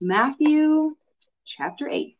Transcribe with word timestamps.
Matthew 0.00 0.94
chapter 1.44 1.88
8. 1.88 2.16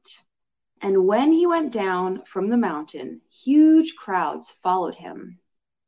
And 0.82 1.06
when 1.06 1.30
he 1.30 1.46
went 1.46 1.72
down 1.72 2.24
from 2.24 2.48
the 2.48 2.56
mountain, 2.56 3.20
huge 3.30 3.94
crowds 3.94 4.50
followed 4.50 4.96
him. 4.96 5.38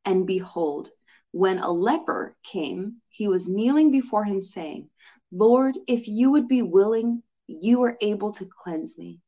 And 0.04 0.24
behold, 0.24 0.90
when 1.32 1.58
a 1.58 1.72
leper 1.72 2.36
came, 2.44 3.02
he 3.08 3.26
was 3.26 3.48
kneeling 3.48 3.90
before 3.90 4.22
him, 4.22 4.40
saying, 4.40 4.88
Lord, 5.32 5.78
if 5.88 6.06
you 6.06 6.30
would 6.30 6.46
be 6.46 6.62
willing, 6.62 7.24
you 7.48 7.82
are 7.82 7.98
able 8.00 8.30
to 8.34 8.44
cleanse 8.46 8.96
me. 8.96 9.18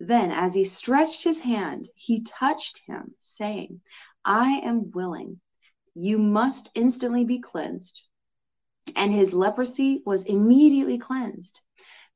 Then, 0.00 0.30
as 0.30 0.54
he 0.54 0.64
stretched 0.64 1.22
his 1.22 1.40
hand, 1.40 1.90
he 1.94 2.22
touched 2.22 2.80
him, 2.86 3.14
saying, 3.18 3.82
I 4.24 4.52
am 4.60 4.90
willing. 4.92 5.38
You 5.92 6.16
must 6.16 6.70
instantly 6.74 7.26
be 7.26 7.40
cleansed. 7.40 8.04
And 8.96 9.12
his 9.12 9.34
leprosy 9.34 10.02
was 10.06 10.22
immediately 10.22 10.96
cleansed. 10.96 11.60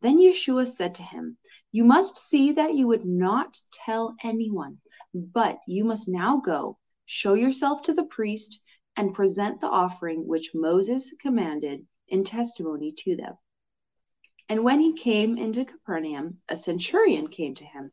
Then 0.00 0.18
Yeshua 0.18 0.68
said 0.68 0.94
to 0.94 1.02
him, 1.02 1.38
You 1.72 1.84
must 1.84 2.16
see 2.16 2.52
that 2.52 2.74
you 2.74 2.86
would 2.86 3.04
not 3.04 3.60
tell 3.72 4.14
anyone, 4.22 4.80
but 5.12 5.58
you 5.66 5.84
must 5.84 6.08
now 6.08 6.36
go, 6.36 6.78
show 7.04 7.34
yourself 7.34 7.82
to 7.82 7.94
the 7.94 8.04
priest, 8.04 8.60
and 8.96 9.14
present 9.14 9.60
the 9.60 9.68
offering 9.68 10.26
which 10.26 10.54
Moses 10.54 11.12
commanded 11.20 11.86
in 12.06 12.24
testimony 12.24 12.92
to 12.98 13.16
them. 13.16 13.34
And 14.48 14.64
when 14.64 14.80
he 14.80 14.92
came 14.92 15.36
into 15.36 15.64
Capernaum, 15.64 16.40
a 16.48 16.56
centurion 16.56 17.26
came 17.28 17.54
to 17.56 17.64
him, 17.64 17.92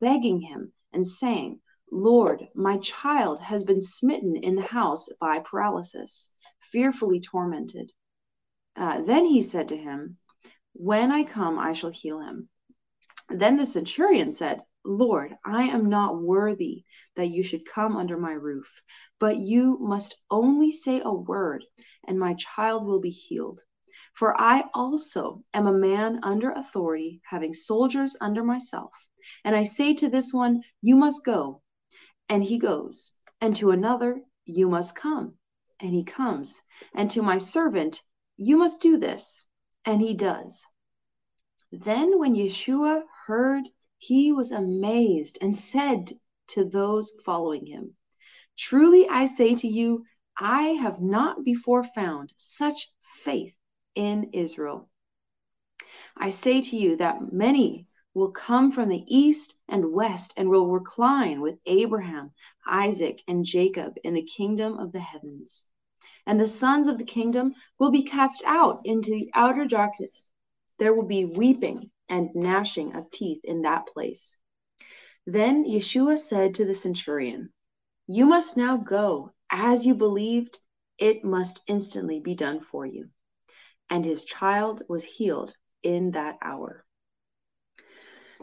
begging 0.00 0.40
him 0.40 0.72
and 0.92 1.06
saying, 1.06 1.60
Lord, 1.90 2.48
my 2.54 2.78
child 2.78 3.40
has 3.40 3.64
been 3.64 3.80
smitten 3.80 4.36
in 4.36 4.56
the 4.56 4.62
house 4.62 5.08
by 5.20 5.40
paralysis, 5.40 6.30
fearfully 6.60 7.20
tormented. 7.20 7.92
Uh, 8.76 9.02
then 9.02 9.24
he 9.24 9.42
said 9.42 9.68
to 9.68 9.76
him, 9.76 10.18
when 10.78 11.10
I 11.10 11.24
come, 11.24 11.58
I 11.58 11.72
shall 11.72 11.90
heal 11.90 12.20
him. 12.20 12.50
Then 13.30 13.56
the 13.56 13.66
centurion 13.66 14.30
said, 14.30 14.62
Lord, 14.84 15.34
I 15.44 15.64
am 15.64 15.88
not 15.88 16.20
worthy 16.20 16.84
that 17.14 17.28
you 17.28 17.42
should 17.42 17.64
come 17.64 17.96
under 17.96 18.18
my 18.18 18.32
roof, 18.32 18.82
but 19.18 19.38
you 19.38 19.78
must 19.80 20.16
only 20.30 20.70
say 20.70 21.00
a 21.02 21.12
word, 21.12 21.64
and 22.06 22.20
my 22.20 22.34
child 22.34 22.86
will 22.86 23.00
be 23.00 23.10
healed. 23.10 23.62
For 24.12 24.38
I 24.38 24.64
also 24.74 25.42
am 25.54 25.66
a 25.66 25.72
man 25.72 26.20
under 26.22 26.50
authority, 26.50 27.22
having 27.24 27.54
soldiers 27.54 28.14
under 28.20 28.44
myself. 28.44 29.08
And 29.44 29.56
I 29.56 29.64
say 29.64 29.94
to 29.94 30.10
this 30.10 30.32
one, 30.32 30.62
You 30.82 30.94
must 30.94 31.24
go, 31.24 31.62
and 32.28 32.44
he 32.44 32.58
goes, 32.58 33.12
and 33.40 33.56
to 33.56 33.70
another, 33.70 34.20
You 34.44 34.68
must 34.68 34.94
come, 34.94 35.38
and 35.80 35.94
he 35.94 36.04
comes, 36.04 36.60
and 36.94 37.10
to 37.12 37.22
my 37.22 37.38
servant, 37.38 38.02
You 38.36 38.58
must 38.58 38.82
do 38.82 38.98
this 38.98 39.42
and 39.86 40.02
he 40.02 40.14
does. 40.14 40.66
Then, 41.70 42.18
when 42.18 42.34
Yeshua 42.34 43.04
heard, 43.26 43.68
he 43.98 44.32
was 44.32 44.50
amazed 44.50 45.38
and 45.40 45.56
said 45.56 46.12
to 46.48 46.64
those 46.64 47.12
following 47.24 47.66
him, 47.66 47.96
Truly 48.56 49.08
I 49.08 49.26
say 49.26 49.54
to 49.54 49.68
you, 49.68 50.04
I 50.36 50.70
have 50.80 51.00
not 51.00 51.44
before 51.44 51.84
found 51.84 52.32
such 52.36 52.90
faith 52.98 53.56
in 53.94 54.30
Israel. 54.32 54.90
I 56.16 56.30
say 56.30 56.60
to 56.62 56.76
you 56.76 56.96
that 56.96 57.32
many 57.32 57.86
will 58.12 58.32
come 58.32 58.72
from 58.72 58.88
the 58.88 59.04
east 59.06 59.54
and 59.68 59.92
west 59.92 60.34
and 60.36 60.48
will 60.48 60.66
recline 60.66 61.40
with 61.40 61.60
Abraham, 61.64 62.32
Isaac, 62.66 63.22
and 63.28 63.44
Jacob 63.44 63.94
in 64.02 64.14
the 64.14 64.22
kingdom 64.22 64.78
of 64.78 64.90
the 64.90 65.00
heavens 65.00 65.64
and 66.26 66.40
the 66.40 66.48
sons 66.48 66.88
of 66.88 66.98
the 66.98 67.04
kingdom 67.04 67.54
will 67.78 67.90
be 67.90 68.02
cast 68.02 68.42
out 68.44 68.80
into 68.84 69.10
the 69.10 69.30
outer 69.34 69.64
darkness. 69.64 70.30
There 70.78 70.92
will 70.92 71.06
be 71.06 71.24
weeping 71.24 71.90
and 72.08 72.34
gnashing 72.34 72.94
of 72.94 73.10
teeth 73.10 73.44
in 73.44 73.62
that 73.62 73.86
place. 73.86 74.36
Then 75.24 75.64
Yeshua 75.64 76.18
said 76.18 76.54
to 76.54 76.64
the 76.64 76.74
centurion, 76.74 77.52
You 78.06 78.26
must 78.26 78.56
now 78.56 78.76
go. 78.76 79.32
As 79.50 79.86
you 79.86 79.94
believed, 79.94 80.58
it 80.98 81.24
must 81.24 81.62
instantly 81.66 82.20
be 82.20 82.34
done 82.34 82.60
for 82.60 82.84
you. 82.84 83.08
And 83.88 84.04
his 84.04 84.24
child 84.24 84.82
was 84.88 85.04
healed 85.04 85.54
in 85.82 86.10
that 86.12 86.38
hour. 86.42 86.84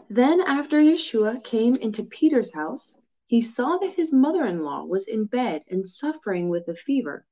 Then, 0.08 0.40
after 0.40 0.80
Yeshua 0.80 1.42
came 1.44 1.76
into 1.76 2.04
Peter's 2.04 2.52
house, 2.52 2.94
he 3.26 3.40
saw 3.40 3.78
that 3.78 3.92
his 3.92 4.12
mother 4.12 4.44
in 4.44 4.62
law 4.62 4.84
was 4.84 5.06
in 5.06 5.26
bed 5.26 5.64
and 5.68 5.86
suffering 5.86 6.48
with 6.48 6.68
a 6.68 6.74
fever. 6.74 7.26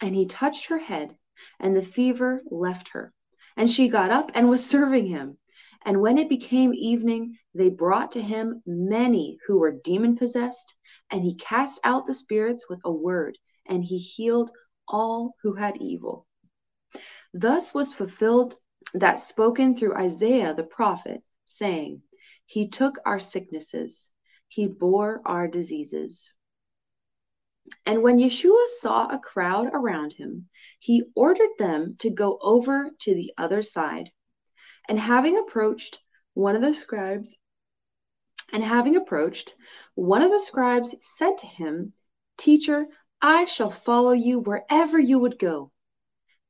And 0.00 0.14
he 0.14 0.26
touched 0.26 0.66
her 0.66 0.78
head, 0.78 1.16
and 1.60 1.76
the 1.76 1.82
fever 1.82 2.42
left 2.50 2.88
her. 2.88 3.12
And 3.56 3.70
she 3.70 3.88
got 3.88 4.10
up 4.10 4.30
and 4.34 4.48
was 4.48 4.64
serving 4.64 5.06
him. 5.06 5.38
And 5.84 6.00
when 6.00 6.18
it 6.18 6.28
became 6.28 6.72
evening, 6.74 7.38
they 7.54 7.68
brought 7.68 8.12
to 8.12 8.22
him 8.22 8.62
many 8.66 9.38
who 9.46 9.58
were 9.58 9.80
demon 9.84 10.16
possessed, 10.16 10.74
and 11.10 11.22
he 11.22 11.34
cast 11.34 11.80
out 11.84 12.06
the 12.06 12.14
spirits 12.14 12.68
with 12.68 12.80
a 12.84 12.92
word, 12.92 13.38
and 13.66 13.84
he 13.84 13.98
healed 13.98 14.50
all 14.88 15.34
who 15.42 15.54
had 15.54 15.76
evil. 15.76 16.26
Thus 17.32 17.72
was 17.72 17.92
fulfilled 17.92 18.56
that 18.94 19.20
spoken 19.20 19.76
through 19.76 19.96
Isaiah 19.96 20.54
the 20.54 20.64
prophet, 20.64 21.22
saying, 21.44 22.02
He 22.46 22.68
took 22.68 22.98
our 23.06 23.18
sicknesses, 23.18 24.10
he 24.48 24.66
bore 24.66 25.22
our 25.24 25.48
diseases. 25.48 26.33
And 27.86 28.02
when 28.02 28.18
Yeshua 28.18 28.66
saw 28.68 29.08
a 29.08 29.18
crowd 29.18 29.70
around 29.72 30.12
him, 30.12 30.50
he 30.78 31.04
ordered 31.14 31.48
them 31.58 31.96
to 32.00 32.10
go 32.10 32.36
over 32.42 32.90
to 32.98 33.14
the 33.14 33.32
other 33.38 33.62
side. 33.62 34.10
And 34.86 34.98
having 34.98 35.38
approached 35.38 35.98
one 36.34 36.56
of 36.56 36.60
the 36.60 36.74
scribes, 36.74 37.34
and 38.52 38.62
having 38.62 38.96
approached, 38.96 39.54
one 39.94 40.20
of 40.20 40.30
the 40.30 40.40
scribes 40.40 40.94
said 41.00 41.38
to 41.38 41.46
him, 41.46 41.94
Teacher, 42.36 42.86
I 43.22 43.46
shall 43.46 43.70
follow 43.70 44.12
you 44.12 44.40
wherever 44.40 44.98
you 44.98 45.18
would 45.18 45.38
go. 45.38 45.72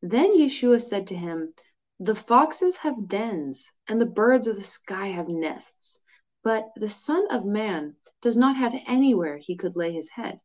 Then 0.03 0.37
Yeshua 0.37 0.83
said 0.83 1.07
to 1.07 1.15
him, 1.15 1.55
The 2.01 2.17
foxes 2.17 2.79
have 2.79 3.07
dens, 3.07 3.71
and 3.87 4.01
the 4.01 4.07
birds 4.07 4.49
of 4.49 4.57
the 4.57 4.65
sky 4.65 5.09
have 5.09 5.29
nests, 5.29 6.01
but 6.43 6.73
the 6.75 6.91
Son 6.91 7.29
of 7.31 7.45
Man 7.45 7.95
does 8.21 8.37
not 8.37 8.57
have 8.57 8.75
anywhere 8.87 9.37
he 9.37 9.55
could 9.55 9.77
lay 9.77 9.93
his 9.93 10.11
head. 10.11 10.41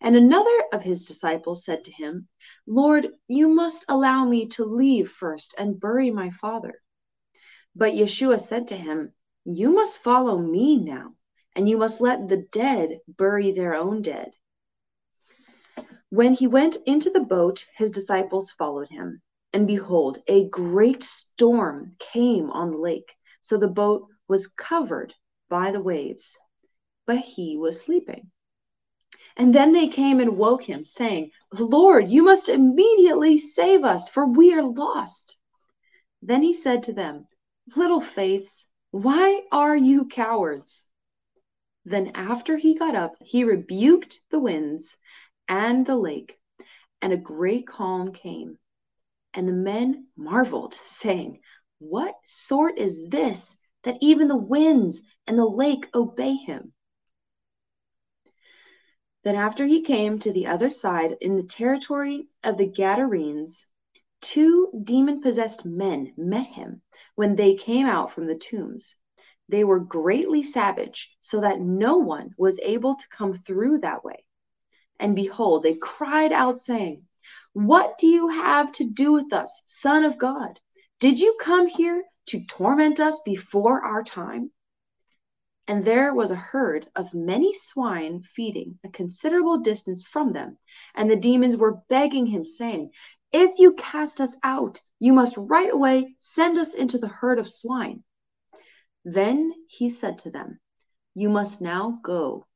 And 0.00 0.16
another 0.16 0.64
of 0.72 0.82
his 0.82 1.04
disciples 1.06 1.64
said 1.64 1.84
to 1.84 1.92
him, 1.92 2.26
Lord, 2.66 3.08
you 3.28 3.48
must 3.48 3.84
allow 3.88 4.24
me 4.24 4.48
to 4.48 4.64
leave 4.64 5.10
first 5.10 5.54
and 5.56 5.78
bury 5.78 6.10
my 6.10 6.30
father. 6.30 6.82
But 7.76 7.92
Yeshua 7.94 8.40
said 8.40 8.66
to 8.68 8.76
him, 8.76 9.12
You 9.44 9.72
must 9.72 9.98
follow 9.98 10.38
me 10.38 10.76
now, 10.76 11.14
and 11.54 11.68
you 11.68 11.78
must 11.78 12.00
let 12.00 12.28
the 12.28 12.38
dead 12.50 12.98
bury 13.06 13.52
their 13.52 13.74
own 13.74 14.02
dead. 14.02 14.32
When 16.08 16.34
he 16.34 16.48
went 16.48 16.76
into 16.86 17.10
the 17.10 17.20
boat, 17.20 17.64
his 17.76 17.92
disciples 17.92 18.50
followed 18.50 18.88
him. 18.88 19.22
And 19.52 19.66
behold, 19.66 20.18
a 20.26 20.48
great 20.48 21.04
storm 21.04 21.94
came 22.00 22.50
on 22.50 22.72
the 22.72 22.78
lake, 22.78 23.14
so 23.40 23.56
the 23.56 23.68
boat 23.68 24.08
was 24.26 24.48
covered 24.48 25.14
by 25.48 25.70
the 25.70 25.80
waves, 25.80 26.36
but 27.06 27.18
he 27.18 27.56
was 27.56 27.80
sleeping. 27.80 28.32
And 29.36 29.54
then 29.54 29.72
they 29.72 29.88
came 29.88 30.20
and 30.20 30.36
woke 30.36 30.62
him, 30.62 30.84
saying, 30.84 31.30
Lord, 31.52 32.08
you 32.08 32.22
must 32.22 32.48
immediately 32.48 33.36
save 33.36 33.84
us, 33.84 34.08
for 34.08 34.26
we 34.26 34.52
are 34.52 34.62
lost. 34.62 35.36
Then 36.22 36.42
he 36.42 36.52
said 36.52 36.82
to 36.84 36.92
them, 36.92 37.26
Little 37.76 38.00
faiths, 38.00 38.66
why 38.90 39.42
are 39.52 39.76
you 39.76 40.06
cowards? 40.06 40.84
Then 41.84 42.08
after 42.14 42.56
he 42.56 42.74
got 42.74 42.94
up, 42.94 43.14
he 43.20 43.44
rebuked 43.44 44.20
the 44.30 44.40
winds 44.40 44.96
and 45.48 45.86
the 45.86 45.96
lake, 45.96 46.38
and 47.00 47.12
a 47.12 47.16
great 47.16 47.66
calm 47.66 48.12
came. 48.12 48.58
And 49.32 49.48
the 49.48 49.52
men 49.52 50.08
marveled, 50.16 50.74
saying, 50.74 51.40
What 51.78 52.14
sort 52.24 52.78
is 52.78 53.08
this 53.08 53.56
that 53.84 53.98
even 54.00 54.26
the 54.26 54.36
winds 54.36 55.02
and 55.26 55.38
the 55.38 55.46
lake 55.46 55.88
obey 55.94 56.34
him? 56.34 56.74
Then, 59.22 59.36
after 59.36 59.66
he 59.66 59.82
came 59.82 60.18
to 60.18 60.32
the 60.32 60.46
other 60.46 60.70
side 60.70 61.18
in 61.20 61.36
the 61.36 61.42
territory 61.42 62.28
of 62.42 62.56
the 62.56 62.66
Gadarenes, 62.66 63.66
two 64.22 64.70
demon 64.82 65.20
possessed 65.20 65.64
men 65.64 66.14
met 66.16 66.46
him 66.46 66.80
when 67.16 67.36
they 67.36 67.54
came 67.54 67.86
out 67.86 68.10
from 68.10 68.26
the 68.26 68.34
tombs. 68.34 68.94
They 69.46 69.62
were 69.64 69.80
greatly 69.80 70.42
savage, 70.42 71.10
so 71.20 71.40
that 71.40 71.60
no 71.60 71.98
one 71.98 72.34
was 72.38 72.58
able 72.62 72.94
to 72.94 73.08
come 73.08 73.34
through 73.34 73.80
that 73.80 74.04
way. 74.04 74.24
And 74.98 75.14
behold, 75.14 75.64
they 75.64 75.74
cried 75.74 76.32
out, 76.32 76.58
saying, 76.58 77.06
What 77.52 77.98
do 77.98 78.06
you 78.06 78.28
have 78.28 78.72
to 78.72 78.84
do 78.84 79.12
with 79.12 79.32
us, 79.32 79.60
Son 79.66 80.04
of 80.04 80.18
God? 80.18 80.60
Did 80.98 81.18
you 81.18 81.36
come 81.40 81.66
here 81.66 82.04
to 82.26 82.44
torment 82.46 83.00
us 83.00 83.20
before 83.24 83.84
our 83.84 84.02
time? 84.02 84.50
And 85.70 85.84
there 85.84 86.12
was 86.12 86.32
a 86.32 86.46
herd 86.50 86.90
of 86.96 87.14
many 87.14 87.52
swine 87.52 88.24
feeding 88.24 88.80
a 88.82 88.88
considerable 88.88 89.58
distance 89.58 90.02
from 90.02 90.32
them. 90.32 90.58
And 90.96 91.08
the 91.08 91.14
demons 91.14 91.56
were 91.56 91.82
begging 91.88 92.26
him, 92.26 92.44
saying, 92.44 92.90
If 93.30 93.56
you 93.56 93.74
cast 93.76 94.20
us 94.20 94.36
out, 94.42 94.82
you 94.98 95.12
must 95.12 95.36
right 95.36 95.72
away 95.72 96.16
send 96.18 96.58
us 96.58 96.74
into 96.74 96.98
the 96.98 97.06
herd 97.06 97.38
of 97.38 97.48
swine. 97.48 98.02
Then 99.04 99.52
he 99.68 99.90
said 99.90 100.18
to 100.18 100.30
them, 100.32 100.58
You 101.14 101.28
must 101.28 101.62
now 101.62 102.00
go. 102.02 102.48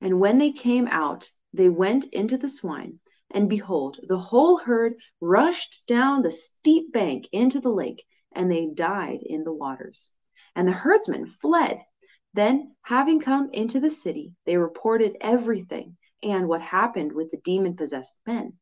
And 0.00 0.18
when 0.20 0.38
they 0.38 0.52
came 0.52 0.88
out, 0.88 1.28
they 1.52 1.68
went 1.68 2.06
into 2.06 2.38
the 2.38 2.48
swine. 2.48 2.98
And 3.30 3.46
behold, 3.46 4.00
the 4.08 4.16
whole 4.16 4.56
herd 4.56 4.94
rushed 5.20 5.86
down 5.86 6.22
the 6.22 6.32
steep 6.32 6.94
bank 6.94 7.28
into 7.30 7.60
the 7.60 7.68
lake, 7.68 8.06
and 8.32 8.50
they 8.50 8.68
died 8.72 9.20
in 9.20 9.44
the 9.44 9.52
waters. 9.52 10.13
And 10.54 10.68
the 10.68 10.72
herdsmen 10.72 11.26
fled. 11.26 11.80
Then, 12.32 12.74
having 12.82 13.20
come 13.20 13.50
into 13.52 13.80
the 13.80 13.90
city, 13.90 14.34
they 14.44 14.56
reported 14.56 15.16
everything 15.20 15.96
and 16.22 16.48
what 16.48 16.62
happened 16.62 17.12
with 17.12 17.30
the 17.30 17.40
demon 17.44 17.76
possessed 17.76 18.20
men. 18.26 18.54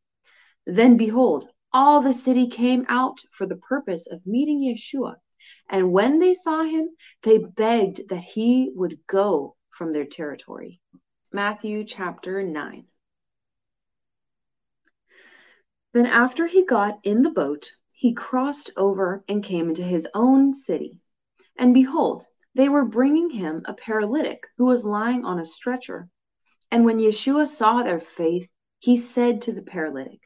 Then, 0.67 0.97
behold, 0.97 1.49
all 1.73 2.01
the 2.01 2.13
city 2.13 2.49
came 2.49 2.85
out 2.89 3.21
for 3.31 3.47
the 3.47 3.57
purpose 3.57 4.07
of 4.07 4.27
meeting 4.27 4.61
Yeshua. 4.61 5.17
And 5.69 5.93
when 5.93 6.19
they 6.19 6.35
saw 6.35 6.63
him, 6.63 6.91
they 7.23 7.39
begged 7.39 8.09
that 8.11 8.23
he 8.23 8.71
would 8.75 8.99
go 9.07 9.57
from 9.71 9.93
their 9.93 10.05
territory. 10.05 10.81
Matthew 11.33 11.85
chapter 11.85 12.43
9. 12.43 12.85
Then, 15.95 16.07
after 16.07 16.47
he 16.47 16.65
got 16.65 17.01
in 17.03 17.23
the 17.23 17.31
boat, 17.31 17.73
he 17.91 18.15
crossed 18.15 18.71
over 18.77 19.25
and 19.29 19.43
came 19.43 19.69
into 19.69 19.83
his 19.83 20.07
own 20.15 20.53
city. 20.53 21.02
And 21.57 21.75
behold, 21.75 22.27
they 22.55 22.69
were 22.69 22.85
bringing 22.85 23.31
him 23.31 23.63
a 23.65 23.75
paralytic 23.75 24.47
who 24.57 24.65
was 24.65 24.85
lying 24.85 25.25
on 25.25 25.39
a 25.39 25.45
stretcher. 25.45 26.09
And 26.71 26.85
when 26.85 26.99
Yeshua 26.99 27.47
saw 27.47 27.83
their 27.83 28.01
faith, 28.01 28.49
he 28.79 28.97
said 28.97 29.43
to 29.43 29.53
the 29.53 29.63
paralytic, 29.63 30.21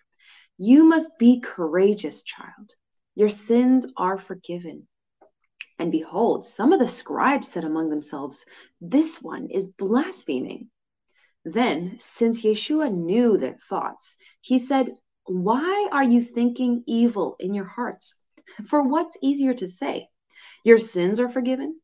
You 0.56 0.84
must 0.84 1.19
be 1.19 1.40
courageous, 1.40 2.23
child. 2.23 2.75
Your 3.14 3.28
sins 3.28 3.87
are 3.96 4.19
forgiven. 4.19 4.88
And 5.78 5.93
behold, 5.93 6.44
some 6.44 6.73
of 6.73 6.78
the 6.78 6.88
scribes 6.88 7.49
said 7.49 7.64
among 7.64 7.90
themselves, 7.90 8.46
This 8.81 9.20
one 9.20 9.49
is 9.50 9.69
blaspheming. 9.69 10.70
Then, 11.44 11.96
since 11.99 12.43
Yeshua 12.43 12.93
knew 12.93 13.37
their 13.37 13.56
thoughts, 13.69 14.17
he 14.40 14.58
said, 14.58 14.94
Why 15.25 15.88
are 15.93 16.05
you 16.05 16.22
thinking 16.22 16.82
evil 16.87 17.37
in 17.38 17.55
your 17.55 17.67
hearts? 17.67 18.14
For 18.67 18.82
what's 18.82 19.19
easier 19.20 19.55
to 19.55 19.69
say, 19.69 20.08
Your 20.67 20.79
sins 20.79 21.21
are 21.21 21.29
forgiven? 21.29 21.81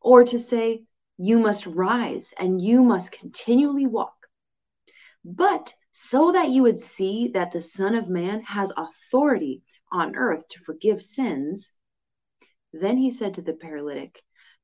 Or 0.00 0.24
to 0.24 0.38
say, 0.38 0.84
You 1.18 1.38
must 1.38 1.66
rise 1.66 2.32
and 2.38 2.62
you 2.62 2.82
must 2.82 3.12
continually 3.12 3.86
walk? 3.86 4.16
But 5.22 5.74
so 5.90 6.32
that 6.32 6.48
you 6.48 6.62
would 6.62 6.78
see 6.78 7.28
that 7.34 7.52
the 7.52 7.60
Son 7.60 7.94
of 7.94 8.08
Man 8.08 8.40
has 8.44 8.72
authority 8.74 9.64
on 9.92 10.16
earth 10.16 10.48
to 10.48 10.60
forgive 10.60 11.02
sins, 11.02 11.74
then 12.72 12.96
he 12.96 13.10
said 13.10 13.34
to 13.34 13.42
the 13.42 13.52
paralytic, 13.52 14.22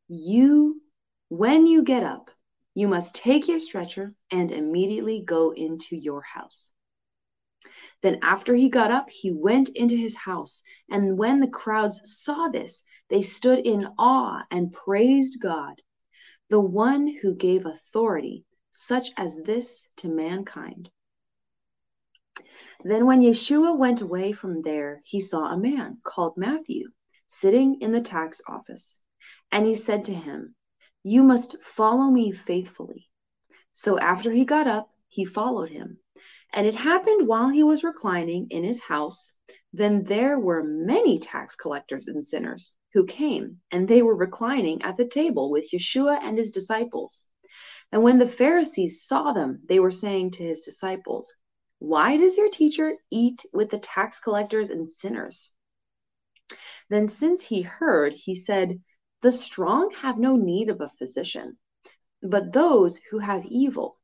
You, 0.09 0.81
when 1.29 1.67
you 1.67 1.83
get 1.83 2.03
up, 2.03 2.31
you 2.73 2.89
must 2.89 3.17
take 3.17 3.49
your 3.49 3.61
stretcher 3.61 4.15
and 4.31 4.51
immediately 4.51 5.21
go 5.21 5.51
into 5.51 5.95
your 5.95 6.23
house. 6.23 6.71
Then, 8.03 8.19
after 8.23 8.55
he 8.55 8.69
got 8.69 8.93
up, 8.93 9.11
he 9.11 9.33
went 9.33 9.69
into 9.71 9.97
his 9.97 10.15
house. 10.15 10.63
And 10.89 11.19
when 11.19 11.41
the 11.41 11.49
crowds 11.49 12.01
saw 12.05 12.49
this, 12.49 12.85
they 13.09 13.23
stood 13.23 13.59
in 13.67 13.89
awe 13.99 14.45
and 14.51 14.73
praised 14.73 15.41
God, 15.41 15.83
the 16.49 16.61
one 16.61 17.07
who 17.07 17.35
gave 17.35 17.67
authority 17.67 18.45
such 18.71 19.11
as 19.17 19.39
this 19.39 19.89
to 19.97 20.09
mankind. 20.09 20.91
Then, 22.85 23.07
when 23.07 23.23
Yeshua 23.23 23.77
went 23.77 24.01
away 24.01 24.31
from 24.31 24.63
there, 24.63 25.03
he 25.05 25.21
saw 25.21 25.47
a 25.47 25.59
man 25.59 25.99
called 26.05 26.37
Matthew 26.37 26.91
sitting 27.27 27.81
in 27.81 27.91
the 27.91 28.01
tax 28.01 28.41
office. 28.47 29.01
And 29.51 29.67
he 29.67 29.75
said 29.75 30.05
to 30.05 30.15
him, 30.15 30.55
You 31.03 31.25
must 31.25 31.61
follow 31.63 32.11
me 32.11 32.31
faithfully. 32.31 33.11
So 33.73 33.99
after 33.99 34.31
he 34.31 34.45
got 34.45 34.69
up, 34.69 34.91
he 35.09 35.25
followed 35.25 35.71
him. 35.71 35.99
And 36.53 36.67
it 36.67 36.75
happened 36.75 37.29
while 37.29 37.49
he 37.49 37.63
was 37.63 37.85
reclining 37.85 38.49
in 38.51 38.65
his 38.65 38.81
house, 38.81 39.33
then 39.73 40.05
there 40.05 40.39
were 40.39 40.63
many 40.65 41.19
tax 41.19 41.55
collectors 41.55 42.09
and 42.09 42.25
sinners 42.25 42.73
who 42.95 43.05
came, 43.05 43.61
and 43.71 43.87
they 43.87 44.03
were 44.03 44.17
reclining 44.17 44.83
at 44.83 44.97
the 44.97 45.07
table 45.07 45.51
with 45.51 45.71
Yeshua 45.73 46.19
and 46.23 46.39
his 46.39 46.51
disciples. 46.51 47.25
And 47.93 48.03
when 48.03 48.19
the 48.19 48.27
Pharisees 48.27 49.05
saw 49.05 49.33
them, 49.33 49.61
they 49.69 49.79
were 49.79 49.91
saying 49.91 50.33
to 50.33 50.43
his 50.43 50.63
disciples, 50.63 51.33
Why 51.79 52.17
does 52.17 52.37
your 52.37 52.51
teacher 52.51 52.97
eat 53.11 53.45
with 53.53 53.71
the 53.71 53.79
tax 53.79 54.21
collectors 54.21 54.71
and 54.71 54.89
sinners? 54.89 55.53
Then, 56.89 57.07
since 57.07 57.43
he 57.43 57.63
heard, 57.63 58.15
he 58.15 58.35
said, 58.35 58.83
The 59.21 59.33
strong 59.33 59.91
have 60.01 60.19
no 60.19 60.37
need 60.37 60.71
of 60.71 60.81
a 60.81 60.93
physician, 60.99 61.59
but 62.23 62.53
those 62.53 62.99
who 63.11 63.19
have 63.19 63.45
evil. 63.47 64.01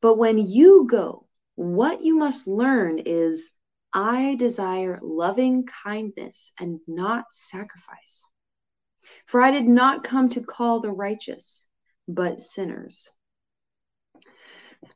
But 0.00 0.14
when 0.14 0.38
you 0.38 0.86
go, 0.88 1.26
what 1.60 2.00
you 2.00 2.16
must 2.16 2.46
learn 2.46 3.00
is 3.00 3.50
I 3.92 4.34
desire 4.36 4.98
loving 5.02 5.66
kindness 5.66 6.52
and 6.58 6.80
not 6.86 7.26
sacrifice. 7.32 8.24
For 9.26 9.42
I 9.42 9.50
did 9.50 9.66
not 9.66 10.02
come 10.02 10.30
to 10.30 10.40
call 10.40 10.80
the 10.80 10.90
righteous, 10.90 11.66
but 12.08 12.40
sinners. 12.40 13.10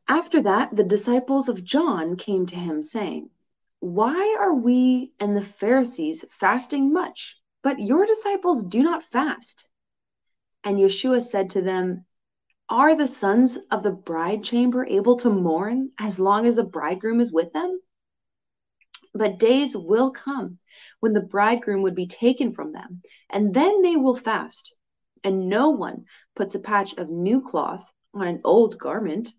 After 0.09 0.41
that, 0.41 0.75
the 0.75 0.85
disciples 0.85 1.51
of 1.51 1.63
John 1.63 2.17
came 2.17 2.47
to 2.47 2.57
him, 2.57 2.83
saying, 2.83 3.29
why 3.81 4.39
are 4.41 4.55
we 4.55 5.13
and 5.21 5.37
the 5.37 5.43
Pharisees 5.43 6.25
fasting 6.31 6.95
much, 6.95 7.37
but 7.63 7.79
your 7.79 8.07
disciples 8.07 8.65
do 8.65 8.83
not 8.83 9.03
fast? 9.03 9.67
And 10.65 10.79
Yeshua 10.79 11.21
said 11.21 11.51
to 11.51 11.61
them, 11.61 12.07
Are 12.71 12.97
the 12.97 13.07
sons 13.07 13.59
of 13.71 13.83
the 13.83 13.93
bride 13.93 14.43
chamber 14.43 14.87
able 14.87 15.17
to 15.19 15.31
mourn 15.31 15.93
as 15.99 16.19
long 16.19 16.47
as 16.47 16.57
the 16.57 16.65
bridegroom 16.65 17.21
is 17.21 17.33
with 17.33 17.53
them? 17.53 17.81
But 19.13 19.39
days 19.39 19.77
will 19.77 20.11
come 20.11 20.59
when 20.99 21.13
the 21.13 21.21
bridegroom 21.21 21.83
would 21.83 21.95
be 21.95 22.07
taken 22.07 22.55
from 22.55 22.73
them, 22.73 23.03
and 23.29 23.55
then 23.55 23.83
they 23.83 23.97
will 23.97 24.17
fast. 24.17 24.75
And 25.23 25.49
no 25.49 25.71
one 25.71 26.07
puts 26.35 26.55
a 26.55 26.59
patch 26.59 26.95
of 26.95 27.11
new 27.11 27.43
cloth 27.43 27.93
on 28.15 28.27
an 28.27 28.41
old 28.45 28.79
garment 28.79 29.33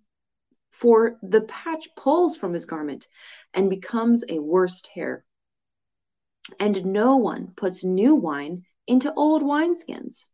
for 0.70 1.18
the 1.24 1.42
patch 1.42 1.90
pulls 1.96 2.38
from 2.38 2.54
his 2.54 2.66
garment 2.66 3.08
and 3.54 3.70
becomes 3.70 4.24
a 4.30 4.40
worse 4.40 4.82
tear. 4.82 5.26
And 6.60 6.86
no 6.86 7.18
one 7.18 7.54
puts 7.56 7.84
new 7.84 8.14
wine 8.16 8.66
into 8.86 9.14
old 9.16 9.42
wineskins. 9.42 10.26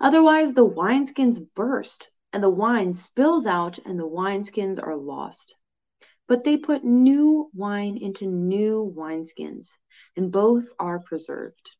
Otherwise, 0.00 0.54
the 0.54 0.66
wineskins 0.66 1.40
burst, 1.54 2.08
and 2.32 2.42
the 2.42 2.50
wine 2.50 2.92
spills 2.92 3.46
out, 3.46 3.78
and 3.78 3.98
the 3.98 4.08
wineskins 4.08 4.78
are 4.82 4.96
lost. 4.96 5.56
But 6.26 6.44
they 6.44 6.56
put 6.56 6.84
new 6.84 7.50
wine 7.54 7.96
into 7.96 8.26
new 8.26 8.92
wineskins, 8.96 9.76
and 10.16 10.30
both 10.30 10.68
are 10.78 11.00
preserved. 11.00 11.70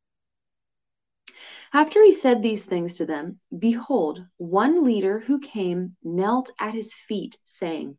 After 1.72 2.02
he 2.02 2.12
said 2.12 2.42
these 2.42 2.64
things 2.64 2.94
to 2.94 3.06
them, 3.06 3.38
behold, 3.56 4.26
one 4.38 4.84
leader 4.84 5.20
who 5.20 5.38
came 5.38 5.96
knelt 6.02 6.50
at 6.58 6.74
his 6.74 6.92
feet, 6.92 7.38
saying, 7.44 7.96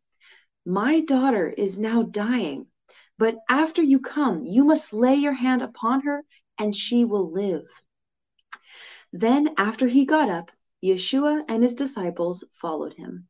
My 0.66 1.00
daughter 1.00 1.48
is 1.48 1.78
now 1.78 2.02
dying, 2.02 2.66
but 3.16 3.38
after 3.48 3.82
you 3.82 3.98
come, 3.98 4.44
you 4.44 4.64
must 4.64 4.92
lay 4.92 5.14
your 5.14 5.32
hand 5.32 5.62
upon 5.62 6.02
her, 6.02 6.24
and 6.58 6.74
she 6.74 7.06
will 7.06 7.30
live. 7.30 7.66
Then, 9.10 9.54
after 9.56 9.86
he 9.86 10.04
got 10.04 10.28
up, 10.28 10.50
Yeshua 10.82 11.44
and 11.48 11.62
his 11.62 11.74
disciples 11.74 12.42
followed 12.54 12.94
him. 12.94 13.28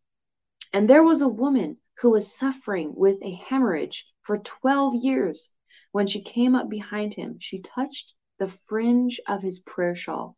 And 0.73 0.88
there 0.88 1.02
was 1.02 1.21
a 1.21 1.28
woman 1.28 1.78
who 1.99 2.11
was 2.11 2.35
suffering 2.35 2.94
with 2.94 3.23
a 3.23 3.35
hemorrhage 3.35 4.06
for 4.23 4.38
12 4.38 4.94
years. 5.04 5.50
When 5.90 6.06
she 6.06 6.23
came 6.23 6.54
up 6.54 6.71
behind 6.71 7.12
him, 7.12 7.38
she 7.40 7.61
touched 7.61 8.14
the 8.38 8.49
fringe 8.49 9.21
of 9.28 9.42
his 9.42 9.59
prayer 9.59 9.94
shawl. 9.94 10.37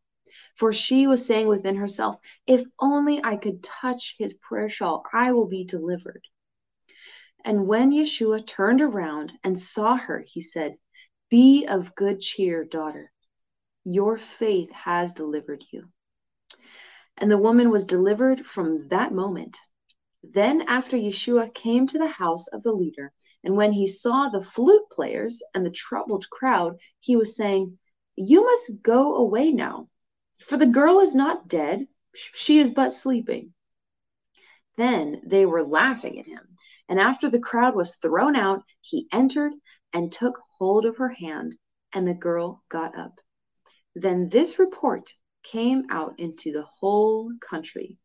For 0.56 0.72
she 0.72 1.06
was 1.06 1.24
saying 1.24 1.46
within 1.46 1.76
herself, 1.76 2.16
If 2.46 2.66
only 2.80 3.22
I 3.22 3.36
could 3.36 3.62
touch 3.62 4.16
his 4.18 4.34
prayer 4.34 4.68
shawl, 4.68 5.04
I 5.12 5.32
will 5.32 5.46
be 5.46 5.64
delivered. 5.64 6.26
And 7.44 7.68
when 7.68 7.92
Yeshua 7.92 8.44
turned 8.44 8.80
around 8.80 9.32
and 9.44 9.56
saw 9.56 9.96
her, 9.96 10.18
he 10.18 10.40
said, 10.40 10.78
Be 11.28 11.66
of 11.66 11.94
good 11.94 12.20
cheer, 12.20 12.64
daughter. 12.64 13.12
Your 13.84 14.18
faith 14.18 14.72
has 14.72 15.12
delivered 15.12 15.62
you. 15.70 15.88
And 17.16 17.30
the 17.30 17.38
woman 17.38 17.70
was 17.70 17.84
delivered 17.84 18.44
from 18.44 18.88
that 18.88 19.12
moment. 19.12 19.58
Then, 20.22 20.62
after 20.62 20.96
Yeshua 20.96 21.54
came 21.54 21.86
to 21.86 21.98
the 21.98 22.08
house 22.08 22.48
of 22.48 22.62
the 22.62 22.72
leader, 22.72 23.12
and 23.44 23.56
when 23.56 23.72
he 23.72 23.86
saw 23.86 24.28
the 24.28 24.42
flute 24.42 24.88
players 24.90 25.42
and 25.54 25.64
the 25.64 25.70
troubled 25.70 26.28
crowd, 26.30 26.78
he 26.98 27.14
was 27.14 27.36
saying, 27.36 27.78
You 28.16 28.44
must 28.44 28.82
go 28.82 29.16
away 29.16 29.52
now, 29.52 29.90
for 30.40 30.56
the 30.56 30.66
girl 30.66 30.98
is 30.98 31.14
not 31.14 31.46
dead, 31.46 31.86
she 32.14 32.58
is 32.58 32.70
but 32.70 32.92
sleeping. 32.92 33.54
Then 34.76 35.22
they 35.24 35.46
were 35.46 35.62
laughing 35.64 36.18
at 36.18 36.26
him. 36.26 36.56
And 36.88 36.98
after 36.98 37.30
the 37.30 37.38
crowd 37.38 37.74
was 37.74 37.96
thrown 37.96 38.34
out, 38.34 38.64
he 38.80 39.08
entered 39.12 39.52
and 39.92 40.10
took 40.10 40.40
hold 40.58 40.84
of 40.84 40.96
her 40.96 41.10
hand, 41.10 41.54
and 41.92 42.08
the 42.08 42.14
girl 42.14 42.62
got 42.68 42.98
up. 42.98 43.20
Then 43.94 44.28
this 44.30 44.58
report 44.58 45.14
came 45.44 45.84
out 45.90 46.18
into 46.18 46.52
the 46.52 46.64
whole 46.64 47.32
country. 47.40 47.98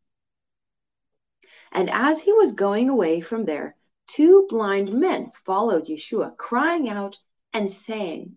And 1.72 1.90
as 1.90 2.20
he 2.20 2.32
was 2.32 2.52
going 2.52 2.88
away 2.88 3.20
from 3.20 3.44
there, 3.44 3.76
two 4.06 4.46
blind 4.48 4.92
men 4.92 5.32
followed 5.44 5.86
Yeshua, 5.86 6.36
crying 6.36 6.88
out 6.88 7.18
and 7.52 7.70
saying, 7.70 8.36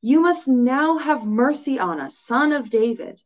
You 0.00 0.20
must 0.20 0.48
now 0.48 0.98
have 0.98 1.26
mercy 1.26 1.78
on 1.78 2.00
us, 2.00 2.18
son 2.18 2.52
of 2.52 2.70
David. 2.70 3.22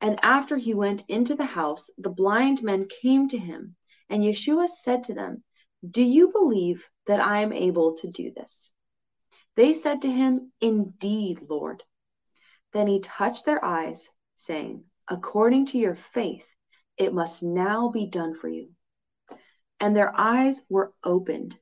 And 0.00 0.18
after 0.22 0.56
he 0.56 0.74
went 0.74 1.04
into 1.08 1.34
the 1.34 1.44
house, 1.44 1.90
the 1.96 2.10
blind 2.10 2.62
men 2.62 2.88
came 2.88 3.28
to 3.28 3.38
him, 3.38 3.76
and 4.08 4.22
Yeshua 4.22 4.68
said 4.68 5.04
to 5.04 5.14
them, 5.14 5.44
Do 5.88 6.02
you 6.02 6.30
believe 6.32 6.88
that 7.06 7.20
I 7.20 7.42
am 7.42 7.52
able 7.52 7.94
to 7.96 8.08
do 8.08 8.30
this? 8.30 8.70
They 9.56 9.72
said 9.72 10.02
to 10.02 10.10
him, 10.10 10.52
Indeed, 10.60 11.42
Lord. 11.48 11.82
Then 12.72 12.86
he 12.86 13.00
touched 13.00 13.44
their 13.44 13.64
eyes, 13.64 14.10
saying, 14.34 14.84
According 15.08 15.66
to 15.66 15.78
your 15.78 15.94
faith, 15.94 16.46
it 16.96 17.12
must 17.12 17.42
now 17.42 17.88
be 17.88 18.06
done 18.06 18.34
for 18.34 18.48
you. 18.48 18.70
And 19.80 19.94
their 19.94 20.12
eyes 20.18 20.60
were 20.68 20.94
opened. 21.02 21.58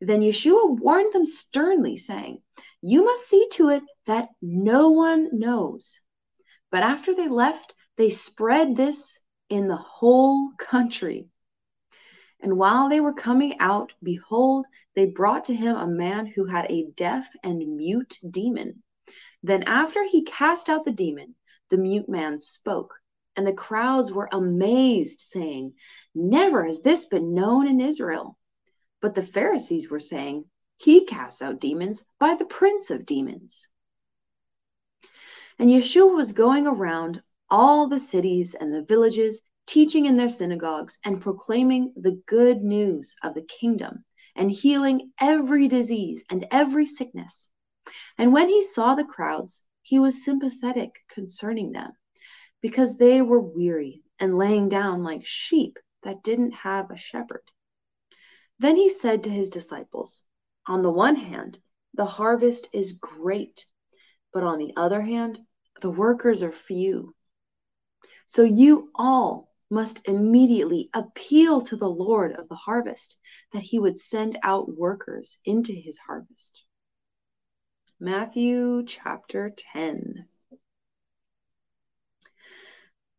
Then 0.00 0.20
Yeshua 0.20 0.78
warned 0.78 1.12
them 1.12 1.24
sternly, 1.24 1.96
saying, 1.96 2.42
You 2.80 3.04
must 3.04 3.28
see 3.28 3.48
to 3.52 3.68
it 3.68 3.82
that 4.06 4.28
no 4.40 4.90
one 4.90 5.38
knows. 5.38 6.00
But 6.70 6.82
after 6.82 7.14
they 7.14 7.28
left, 7.28 7.74
they 7.96 8.10
spread 8.10 8.76
this 8.76 9.16
in 9.48 9.68
the 9.68 9.76
whole 9.76 10.50
country. 10.58 11.28
And 12.40 12.56
while 12.56 12.88
they 12.88 13.00
were 13.00 13.12
coming 13.12 13.58
out, 13.58 13.92
behold, 14.02 14.66
they 14.94 15.06
brought 15.06 15.44
to 15.44 15.54
him 15.54 15.76
a 15.76 15.86
man 15.86 16.26
who 16.26 16.44
had 16.44 16.70
a 16.70 16.90
deaf 16.94 17.28
and 17.42 17.76
mute 17.76 18.18
demon. 18.28 18.82
Then, 19.42 19.64
after 19.64 20.04
he 20.04 20.22
cast 20.22 20.68
out 20.68 20.84
the 20.84 20.92
demon, 20.92 21.34
the 21.70 21.78
mute 21.78 22.08
man 22.08 22.38
spoke, 22.38 22.94
and 23.36 23.46
the 23.46 23.52
crowds 23.52 24.12
were 24.12 24.28
amazed, 24.32 25.20
saying, 25.20 25.74
Never 26.14 26.64
has 26.64 26.82
this 26.82 27.06
been 27.06 27.34
known 27.34 27.68
in 27.68 27.80
Israel. 27.80 28.38
But 29.00 29.14
the 29.14 29.22
Pharisees 29.22 29.90
were 29.90 30.00
saying, 30.00 30.44
He 30.76 31.04
casts 31.04 31.42
out 31.42 31.60
demons 31.60 32.04
by 32.18 32.34
the 32.34 32.44
prince 32.44 32.90
of 32.90 33.06
demons. 33.06 33.68
And 35.58 35.70
Yeshua 35.70 36.14
was 36.14 36.32
going 36.32 36.66
around 36.66 37.22
all 37.50 37.88
the 37.88 37.98
cities 37.98 38.54
and 38.54 38.72
the 38.72 38.82
villages, 38.82 39.40
teaching 39.66 40.06
in 40.06 40.16
their 40.16 40.28
synagogues 40.28 40.98
and 41.04 41.20
proclaiming 41.20 41.92
the 41.96 42.20
good 42.26 42.62
news 42.62 43.14
of 43.22 43.34
the 43.34 43.42
kingdom 43.42 44.04
and 44.34 44.50
healing 44.50 45.12
every 45.20 45.68
disease 45.68 46.24
and 46.30 46.46
every 46.50 46.86
sickness. 46.86 47.48
And 48.16 48.32
when 48.32 48.48
he 48.48 48.62
saw 48.62 48.94
the 48.94 49.04
crowds, 49.04 49.62
he 49.88 49.98
was 49.98 50.22
sympathetic 50.22 51.00
concerning 51.08 51.72
them, 51.72 51.90
because 52.60 52.98
they 52.98 53.22
were 53.22 53.40
weary 53.40 54.02
and 54.18 54.36
laying 54.36 54.68
down 54.68 55.02
like 55.02 55.24
sheep 55.24 55.78
that 56.02 56.22
didn't 56.22 56.52
have 56.52 56.90
a 56.90 56.96
shepherd. 56.98 57.50
Then 58.58 58.76
he 58.76 58.90
said 58.90 59.24
to 59.24 59.30
his 59.30 59.48
disciples, 59.48 60.20
On 60.66 60.82
the 60.82 60.90
one 60.90 61.16
hand, 61.16 61.58
the 61.94 62.04
harvest 62.04 62.68
is 62.74 62.92
great, 62.92 63.64
but 64.30 64.42
on 64.42 64.58
the 64.58 64.74
other 64.76 65.00
hand, 65.00 65.40
the 65.80 65.90
workers 65.90 66.42
are 66.42 66.52
few. 66.52 67.14
So 68.26 68.42
you 68.42 68.90
all 68.94 69.48
must 69.70 70.06
immediately 70.06 70.90
appeal 70.92 71.62
to 71.62 71.76
the 71.76 71.88
Lord 71.88 72.32
of 72.32 72.46
the 72.50 72.56
harvest 72.56 73.16
that 73.52 73.62
he 73.62 73.78
would 73.78 73.96
send 73.96 74.38
out 74.42 74.68
workers 74.68 75.38
into 75.46 75.72
his 75.72 75.96
harvest. 75.96 76.62
Matthew 78.00 78.84
chapter 78.86 79.50
10. 79.50 80.28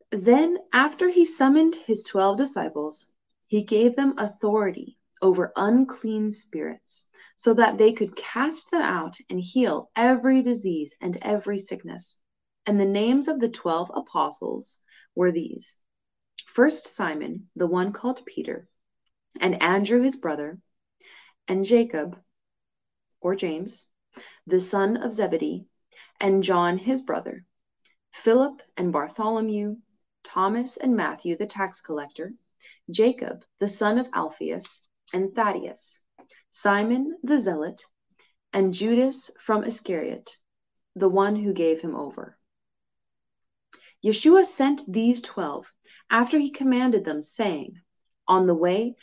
Then, 0.09 0.57
after 0.71 1.09
he 1.09 1.25
summoned 1.25 1.75
his 1.75 2.01
twelve 2.01 2.38
disciples, 2.38 3.05
he 3.48 3.63
gave 3.63 3.98
them 3.98 4.13
authority 4.17 4.98
over 5.21 5.51
unclean 5.57 6.31
spirits, 6.31 7.05
so 7.36 7.53
that 7.55 7.77
they 7.77 7.91
could 7.91 8.15
cast 8.15 8.71
them 8.71 8.81
out 8.81 9.17
and 9.29 9.41
heal 9.41 9.91
every 9.98 10.41
disease 10.41 10.95
and 11.01 11.17
every 11.21 11.59
sickness. 11.59 12.17
And 12.65 12.79
the 12.79 12.86
names 12.86 13.27
of 13.27 13.41
the 13.41 13.50
twelve 13.50 13.91
apostles 13.93 14.77
were 15.13 15.33
these 15.33 15.75
First 16.45 16.88
Simon, 16.88 17.50
the 17.53 17.67
one 17.67 17.91
called 17.91 18.25
Peter, 18.25 18.69
and 19.41 19.62
Andrew 19.62 20.01
his 20.01 20.15
brother, 20.15 20.57
and 21.50 21.65
Jacob, 21.65 22.17
or 23.19 23.36
James 23.36 23.86
the 24.48 24.60
son 24.60 24.98
of 24.98 25.13
Zebedee, 25.13 25.68
and 26.20 26.42
John 26.42 26.80
his 26.80 27.04
brother, 27.04 27.46
Philip 28.12 28.63
and 28.75 28.92
Bartholomew, 28.92 29.78
Thomas 30.24 30.78
and 30.78 30.96
Matthew 30.96 31.38
the 31.38 31.46
tax 31.46 31.80
collector, 31.80 32.34
Jacob 32.89 33.46
the 33.60 33.70
son 33.70 34.00
of 34.00 34.10
Alphaeus, 34.12 34.82
and 35.13 35.36
Thaddeus, 35.36 36.00
Simon 36.50 37.20
the 37.22 37.38
zealot, 37.38 37.86
and 38.51 38.74
Judas 38.74 39.30
from 39.39 39.63
Iscariot, 39.63 40.38
the 40.96 41.08
one 41.10 41.36
who 41.36 41.54
gave 41.54 41.82
him 41.82 41.96
over. 41.96 42.36
Yeshua 44.04 44.44
sent 44.44 44.92
these 44.92 45.22
twelve 45.22 45.72
after 46.10 46.39
he 46.39 46.50
commanded 46.50 47.06
them, 47.06 47.22
saying, 47.22 47.80
On 48.28 48.48
the 48.48 48.56
way, 48.56 48.96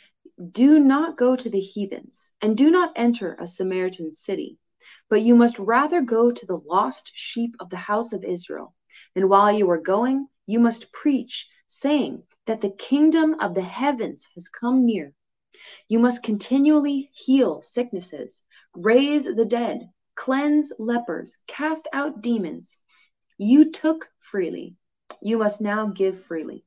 do 0.51 0.81
not 0.81 1.15
go 1.17 1.37
to 1.37 1.49
the 1.49 1.61
heathens, 1.61 2.33
and 2.41 2.57
do 2.57 2.69
not 2.69 2.91
enter 2.97 3.37
a 3.39 3.47
Samaritan 3.47 4.11
city 4.11 4.59
but 5.09 5.21
you 5.21 5.35
must 5.35 5.59
rather 5.59 6.01
go 6.01 6.31
to 6.31 6.45
the 6.45 6.57
lost 6.57 7.11
sheep 7.13 7.55
of 7.59 7.69
the 7.69 7.77
house 7.77 8.13
of 8.13 8.23
Israel. 8.23 8.73
And 9.15 9.29
while 9.29 9.51
you 9.51 9.69
are 9.69 9.77
going, 9.77 10.27
you 10.45 10.59
must 10.59 10.91
preach, 10.91 11.47
saying 11.67 12.23
that 12.45 12.61
the 12.61 12.71
kingdom 12.71 13.35
of 13.39 13.53
the 13.53 13.61
heavens 13.61 14.27
has 14.35 14.47
come 14.47 14.85
near. 14.85 15.13
You 15.87 15.99
must 15.99 16.23
continually 16.23 17.11
heal 17.13 17.61
sicknesses, 17.61 18.41
raise 18.73 19.25
the 19.25 19.45
dead, 19.45 19.89
cleanse 20.15 20.71
lepers, 20.79 21.37
cast 21.47 21.87
out 21.93 22.21
demons. 22.21 22.77
You 23.37 23.71
took 23.71 24.09
freely. 24.19 24.75
You 25.21 25.37
must 25.37 25.61
now 25.61 25.87
give 25.87 26.23
freely. 26.25 26.65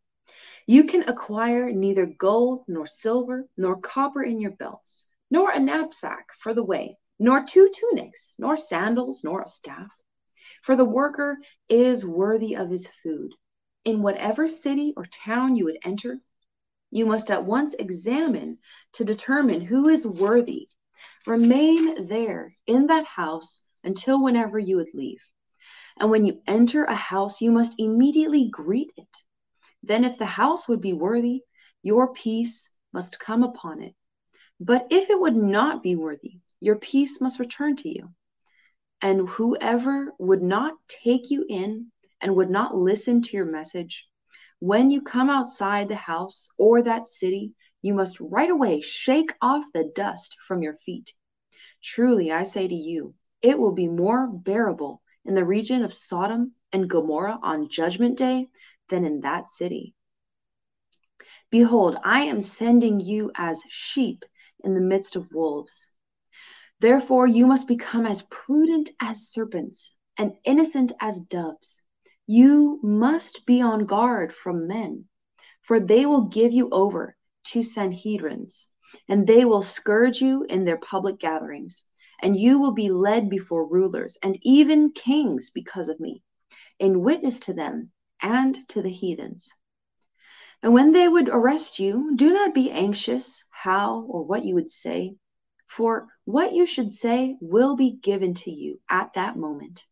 You 0.66 0.84
can 0.84 1.08
acquire 1.08 1.72
neither 1.72 2.06
gold 2.06 2.64
nor 2.68 2.86
silver 2.86 3.48
nor 3.56 3.80
copper 3.80 4.22
in 4.22 4.38
your 4.40 4.52
belts, 4.52 5.06
nor 5.30 5.50
a 5.50 5.58
knapsack 5.58 6.28
for 6.38 6.54
the 6.54 6.64
way 6.64 6.96
nor 7.20 7.44
two 7.44 7.70
tunics, 7.72 8.32
nor 8.38 8.56
sandals, 8.56 9.22
nor 9.22 9.42
a 9.42 9.46
staff. 9.46 9.94
For 10.62 10.74
the 10.74 10.86
worker 10.86 11.36
is 11.68 12.04
worthy 12.04 12.56
of 12.56 12.70
his 12.70 12.86
food. 12.88 13.34
In 13.84 14.02
whatever 14.02 14.48
city 14.48 14.94
or 14.96 15.04
town 15.04 15.54
you 15.54 15.66
would 15.66 15.78
enter, 15.84 16.20
you 16.90 17.04
must 17.04 17.30
at 17.30 17.44
once 17.44 17.74
examine 17.74 18.58
to 18.94 19.04
determine 19.04 19.60
who 19.60 19.88
is 19.90 20.06
worthy. 20.06 20.68
Remain 21.26 22.06
there 22.06 22.56
in 22.66 22.86
that 22.86 23.04
house 23.04 23.60
until 23.84 24.22
whenever 24.22 24.58
you 24.58 24.76
would 24.76 24.94
leave. 24.94 25.22
And 25.98 26.10
when 26.10 26.24
you 26.24 26.40
enter 26.46 26.84
a 26.84 26.94
house, 26.94 27.42
you 27.42 27.50
must 27.52 27.78
immediately 27.78 28.48
greet 28.48 28.92
it. 28.96 29.16
Then, 29.82 30.04
if 30.04 30.16
the 30.16 30.26
house 30.26 30.68
would 30.68 30.80
be 30.80 30.94
worthy, 30.94 31.42
your 31.82 32.12
peace 32.14 32.68
must 32.92 33.20
come 33.20 33.42
upon 33.42 33.82
it. 33.82 33.94
But 34.58 34.86
if 34.90 35.10
it 35.10 35.20
would 35.20 35.36
not 35.36 35.82
be 35.82 35.96
worthy, 35.96 36.40
your 36.60 36.76
peace 36.76 37.20
must 37.20 37.38
return 37.38 37.76
to 37.76 37.88
you. 37.88 38.12
And 39.02 39.28
whoever 39.28 40.12
would 40.18 40.42
not 40.42 40.74
take 40.88 41.30
you 41.30 41.44
in 41.48 41.90
and 42.20 42.36
would 42.36 42.50
not 42.50 42.76
listen 42.76 43.22
to 43.22 43.36
your 43.36 43.46
message, 43.46 44.06
when 44.58 44.90
you 44.90 45.00
come 45.00 45.30
outside 45.30 45.88
the 45.88 45.96
house 45.96 46.50
or 46.58 46.82
that 46.82 47.06
city, 47.06 47.54
you 47.80 47.94
must 47.94 48.20
right 48.20 48.50
away 48.50 48.82
shake 48.82 49.32
off 49.40 49.64
the 49.72 49.90
dust 49.94 50.36
from 50.46 50.62
your 50.62 50.74
feet. 50.74 51.14
Truly, 51.82 52.30
I 52.30 52.42
say 52.42 52.68
to 52.68 52.74
you, 52.74 53.14
it 53.40 53.58
will 53.58 53.72
be 53.72 53.88
more 53.88 54.26
bearable 54.28 55.00
in 55.24 55.34
the 55.34 55.46
region 55.46 55.82
of 55.82 55.94
Sodom 55.94 56.52
and 56.72 56.90
Gomorrah 56.90 57.38
on 57.42 57.70
judgment 57.70 58.18
day 58.18 58.48
than 58.90 59.06
in 59.06 59.20
that 59.20 59.46
city. 59.46 59.94
Behold, 61.50 61.96
I 62.04 62.22
am 62.24 62.42
sending 62.42 63.00
you 63.00 63.32
as 63.34 63.62
sheep 63.70 64.24
in 64.62 64.74
the 64.74 64.80
midst 64.80 65.16
of 65.16 65.32
wolves. 65.32 65.88
Therefore, 66.80 67.26
you 67.26 67.46
must 67.46 67.68
become 67.68 68.06
as 68.06 68.22
prudent 68.22 68.90
as 69.00 69.28
serpents 69.28 69.94
and 70.16 70.32
innocent 70.44 70.92
as 70.98 71.20
doves. 71.20 71.82
You 72.26 72.80
must 72.82 73.44
be 73.44 73.60
on 73.60 73.80
guard 73.80 74.34
from 74.34 74.66
men, 74.66 75.04
for 75.60 75.78
they 75.78 76.06
will 76.06 76.22
give 76.22 76.52
you 76.52 76.70
over 76.70 77.16
to 77.44 77.62
Sanhedrins, 77.62 78.66
and 79.08 79.26
they 79.26 79.44
will 79.44 79.62
scourge 79.62 80.22
you 80.22 80.44
in 80.44 80.64
their 80.64 80.78
public 80.78 81.18
gatherings, 81.18 81.84
and 82.22 82.38
you 82.38 82.58
will 82.58 82.72
be 82.72 82.90
led 82.90 83.28
before 83.28 83.66
rulers 83.66 84.16
and 84.22 84.38
even 84.42 84.92
kings 84.92 85.50
because 85.50 85.90
of 85.90 86.00
me, 86.00 86.22
in 86.78 87.02
witness 87.02 87.40
to 87.40 87.52
them 87.52 87.90
and 88.22 88.66
to 88.68 88.80
the 88.80 88.90
heathens. 88.90 89.52
And 90.62 90.72
when 90.72 90.92
they 90.92 91.08
would 91.08 91.28
arrest 91.28 91.78
you, 91.78 92.16
do 92.16 92.32
not 92.32 92.54
be 92.54 92.70
anxious 92.70 93.44
how 93.50 94.00
or 94.08 94.24
what 94.24 94.44
you 94.44 94.54
would 94.54 94.70
say, 94.70 95.16
for 95.70 96.08
what 96.24 96.52
you 96.52 96.66
should 96.66 96.90
say 96.90 97.36
will 97.40 97.76
be 97.76 97.92
given 97.92 98.34
to 98.34 98.50
you 98.50 98.80
at 98.90 99.12
that 99.12 99.36
moment. 99.36 99.84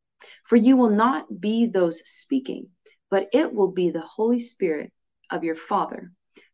For 0.43 0.57
you 0.57 0.77
will 0.77 0.91
not 0.91 1.41
be 1.41 1.67
those 1.67 2.03
speaking, 2.05 2.71
but 3.11 3.29
it 3.33 3.55
will 3.55 3.71
be 3.71 3.91
the 3.91 4.01
Holy 4.01 4.41
Spirit 4.41 4.93
of 5.31 5.45
your 5.45 5.55
Father, 5.55 6.11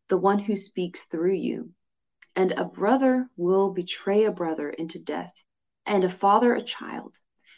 the 0.09 0.17
one 0.17 0.37
who 0.37 0.55
speaks 0.55 1.05
through 1.05 1.33
you. 1.33 1.71
And 2.35 2.51
a 2.51 2.65
brother 2.65 3.27
will 3.35 3.71
betray 3.71 4.25
a 4.25 4.31
brother 4.31 4.69
into 4.69 4.99
death, 4.99 5.33
and 5.87 6.03
a 6.03 6.09
father 6.09 6.53
a 6.53 6.61
child. 6.61 7.17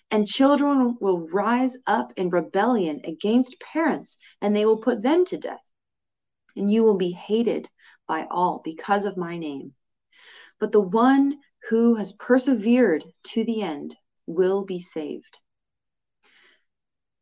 And 0.10 0.26
children 0.26 0.96
will 1.02 1.28
rise 1.28 1.76
up 1.86 2.14
in 2.16 2.30
rebellion 2.30 3.02
against 3.04 3.60
parents, 3.60 4.20
and 4.42 4.56
they 4.56 4.66
will 4.66 4.80
put 4.80 5.02
them 5.02 5.26
to 5.26 5.38
death. 5.38 5.70
And 6.56 6.72
you 6.72 6.86
will 6.86 6.98
be 6.98 7.12
hated 7.12 7.68
by 8.08 8.26
all 8.32 8.62
because 8.64 9.04
of 9.04 9.18
my 9.18 9.38
name. 9.38 9.74
But 10.60 10.72
the 10.72 10.80
one 10.80 11.38
who 11.70 11.96
has 11.96 12.14
persevered 12.14 13.04
to 13.24 13.44
the 13.44 13.62
end 13.62 13.96
will 14.26 14.64
be 14.64 14.80
saved. 14.80 15.40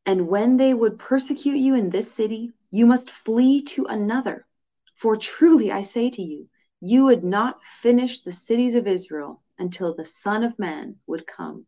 And 0.06 0.28
when 0.28 0.58
they 0.58 0.74
would 0.74 1.00
persecute 1.00 1.58
you 1.58 1.74
in 1.74 1.90
this 1.90 2.12
city, 2.12 2.54
you 2.70 2.86
must 2.86 3.10
flee 3.10 3.64
to 3.64 3.86
another. 3.86 4.46
For 4.94 5.18
truly 5.18 5.72
I 5.72 5.82
say 5.82 6.12
to 6.12 6.22
you, 6.22 6.48
you 6.80 7.06
would 7.06 7.24
not 7.24 7.64
finish 7.64 8.22
the 8.22 8.32
cities 8.32 8.76
of 8.76 8.88
Israel 8.88 9.42
until 9.58 9.96
the 9.96 10.06
Son 10.06 10.44
of 10.44 10.60
Man 10.60 10.98
would 11.08 11.26
come. 11.26 11.66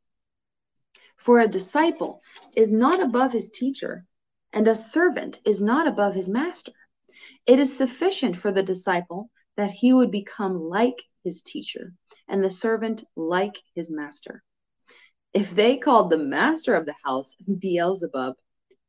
For 1.15 1.39
a 1.39 1.47
disciple 1.47 2.21
is 2.55 2.71
not 2.71 3.01
above 3.01 3.31
his 3.31 3.49
teacher, 3.49 4.05
and 4.53 4.67
a 4.67 4.75
servant 4.75 5.39
is 5.45 5.61
not 5.61 5.87
above 5.87 6.13
his 6.13 6.29
master. 6.29 6.73
It 7.47 7.57
is 7.57 7.75
sufficient 7.75 8.37
for 8.37 8.51
the 8.51 8.61
disciple 8.61 9.31
that 9.55 9.71
he 9.71 9.93
would 9.93 10.11
become 10.11 10.69
like 10.69 11.01
his 11.23 11.41
teacher, 11.41 11.93
and 12.27 12.43
the 12.43 12.49
servant 12.49 13.03
like 13.15 13.57
his 13.75 13.91
master. 13.91 14.43
If 15.33 15.53
they 15.53 15.77
called 15.77 16.09
the 16.09 16.17
master 16.17 16.75
of 16.75 16.85
the 16.85 16.95
house 17.03 17.35
Beelzebub, 17.35 18.35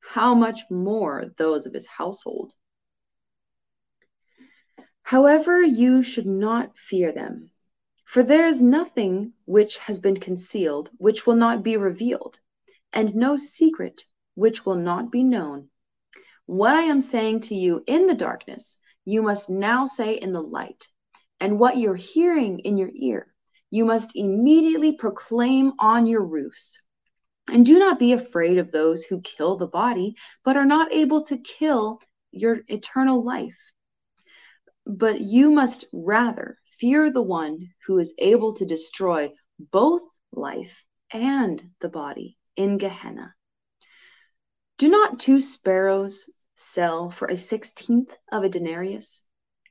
how 0.01 0.35
much 0.35 0.63
more 0.71 1.27
those 1.37 1.67
of 1.67 1.75
his 1.75 1.87
household? 1.87 2.53
However, 5.03 5.63
you 5.63 6.03
should 6.03 6.27
not 6.27 6.77
fear 6.77 7.13
them, 7.13 7.51
for 8.05 8.23
there 8.23 8.47
is 8.47 8.63
nothing 8.63 9.33
which 9.47 9.79
has 9.79 10.01
been 10.01 10.19
concealed 10.19 10.91
which 10.99 11.27
will 11.27 11.37
not 11.37 11.63
be 11.63 11.77
revealed, 11.77 12.41
and 12.93 13.15
no 13.15 13.37
secret 13.37 14.05
which 14.35 14.65
will 14.65 14.77
not 14.77 15.11
be 15.11 15.25
known. 15.25 15.71
What 16.47 16.75
I 16.75 16.83
am 16.83 17.01
saying 17.01 17.41
to 17.41 17.55
you 17.55 17.83
in 17.87 18.07
the 18.07 18.15
darkness, 18.15 18.77
you 19.05 19.23
must 19.23 19.51
now 19.51 19.85
say 19.85 20.15
in 20.15 20.33
the 20.33 20.43
light, 20.43 20.89
and 21.41 21.59
what 21.59 21.77
you're 21.77 21.95
hearing 21.95 22.59
in 22.61 22.79
your 22.79 22.91
ear, 22.95 23.33
you 23.71 23.85
must 23.85 24.13
immediately 24.15 24.93
proclaim 24.93 25.73
on 25.79 26.07
your 26.07 26.25
roofs. 26.25 26.81
And 27.51 27.65
do 27.65 27.79
not 27.79 27.99
be 27.99 28.13
afraid 28.13 28.59
of 28.59 28.71
those 28.71 29.05
who 29.05 29.21
kill 29.23 29.57
the 29.57 29.67
body, 29.67 30.15
but 30.45 30.57
are 30.57 30.67
not 30.67 30.93
able 30.93 31.25
to 31.27 31.39
kill 31.39 32.01
your 32.31 32.61
eternal 32.67 33.25
life. 33.25 33.59
But 34.87 35.21
you 35.21 35.51
must 35.51 35.85
rather 35.93 36.59
fear 36.79 37.11
the 37.11 37.23
one 37.23 37.71
who 37.87 37.99
is 37.99 38.15
able 38.19 38.55
to 38.55 38.67
destroy 38.67 39.33
both 39.59 40.03
life 40.33 40.85
and 41.13 41.71
the 41.81 41.89
body 41.89 42.37
in 42.57 42.79
Gehenna. 42.79 43.35
Do 44.79 44.89
not 44.89 45.19
two 45.19 45.41
sparrows 45.41 46.31
sell 46.55 47.11
for 47.11 47.29
a 47.29 47.37
sixteenth 47.37 48.15
of 48.31 48.45
a 48.45 48.49
denarius? 48.49 49.23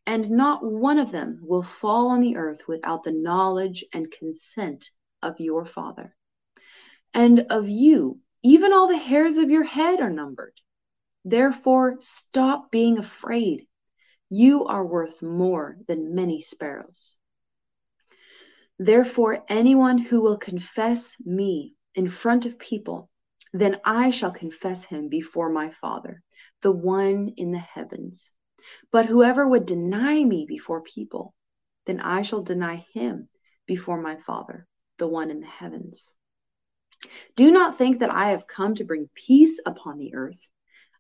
And 0.08 0.30
not 0.30 0.63
one 0.63 1.00
of 1.00 1.12
them 1.12 1.41
will 1.43 1.62
fall 1.62 2.08
on 2.08 2.22
the 2.22 2.38
earth 2.38 2.65
without 2.65 3.04
the 3.04 3.12
knowledge 3.12 3.84
and 3.93 4.10
consent 4.10 4.89
of 5.22 5.41
your 5.41 5.65
Father. 5.65 6.15
And 7.13 7.41
of 7.50 7.67
you, 7.67 8.22
even 8.41 8.72
all 8.72 8.88
the 8.88 8.98
hairs 8.98 9.38
of 9.38 9.50
your 9.50 9.63
head 9.63 10.00
are 10.00 10.10
numbered. 10.10 10.54
Therefore, 11.26 11.98
stop 12.00 12.72
being 12.72 12.98
afraid. 12.98 13.67
You 14.30 14.65
are 14.65 14.86
worth 14.86 15.22
more 15.22 15.78
than 15.89 16.15
many 16.15 16.39
sparrows. 16.39 17.15
Therefore, 18.80 19.43
anyone 19.50 19.98
who 19.98 20.22
will 20.22 20.38
confess 20.38 21.17
me 21.26 21.76
in 21.96 22.08
front 22.08 22.46
of 22.46 22.58
people, 22.58 23.10
then 23.52 23.82
I 23.84 24.12
shall 24.12 24.32
confess 24.32 24.86
him 24.86 25.10
before 25.10 25.50
my 25.50 25.72
Father, 25.72 26.24
the 26.62 26.72
one 26.72 27.34
in 27.36 27.52
the 27.52 27.60
heavens. 27.60 28.32
But 28.89 29.06
whoever 29.06 29.48
would 29.48 29.67
deny 29.67 30.24
me 30.24 30.43
before 30.48 30.82
people, 30.82 31.36
then 31.86 32.00
I 32.00 32.24
shall 32.24 32.41
deny 32.41 32.88
him 32.91 33.30
before 33.67 34.02
my 34.02 34.15
Father, 34.15 34.65
the 34.98 35.08
one 35.08 35.30
in 35.30 35.41
the 35.41 35.46
heavens. 35.46 36.12
Do 37.36 37.52
not 37.52 37.78
think 37.78 38.00
that 38.00 38.10
I 38.10 38.32
have 38.32 38.48
come 38.48 38.74
to 38.74 38.84
bring 38.84 39.12
peace 39.13 39.62
upon 39.63 40.00
the 40.00 40.15
earth. 40.15 40.48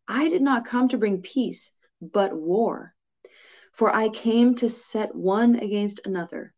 I 0.07 0.29
did 0.29 0.43
not 0.43 0.65
come 0.67 0.87
to 0.89 0.99
bring 0.99 1.23
peace, 1.23 1.71
but 1.99 2.31
war. 2.37 2.93
For 3.73 3.91
I 3.91 4.09
came 4.09 4.53
to 4.57 4.69
set 4.69 5.15
one 5.15 5.55
against 5.55 6.05
another, 6.05 6.53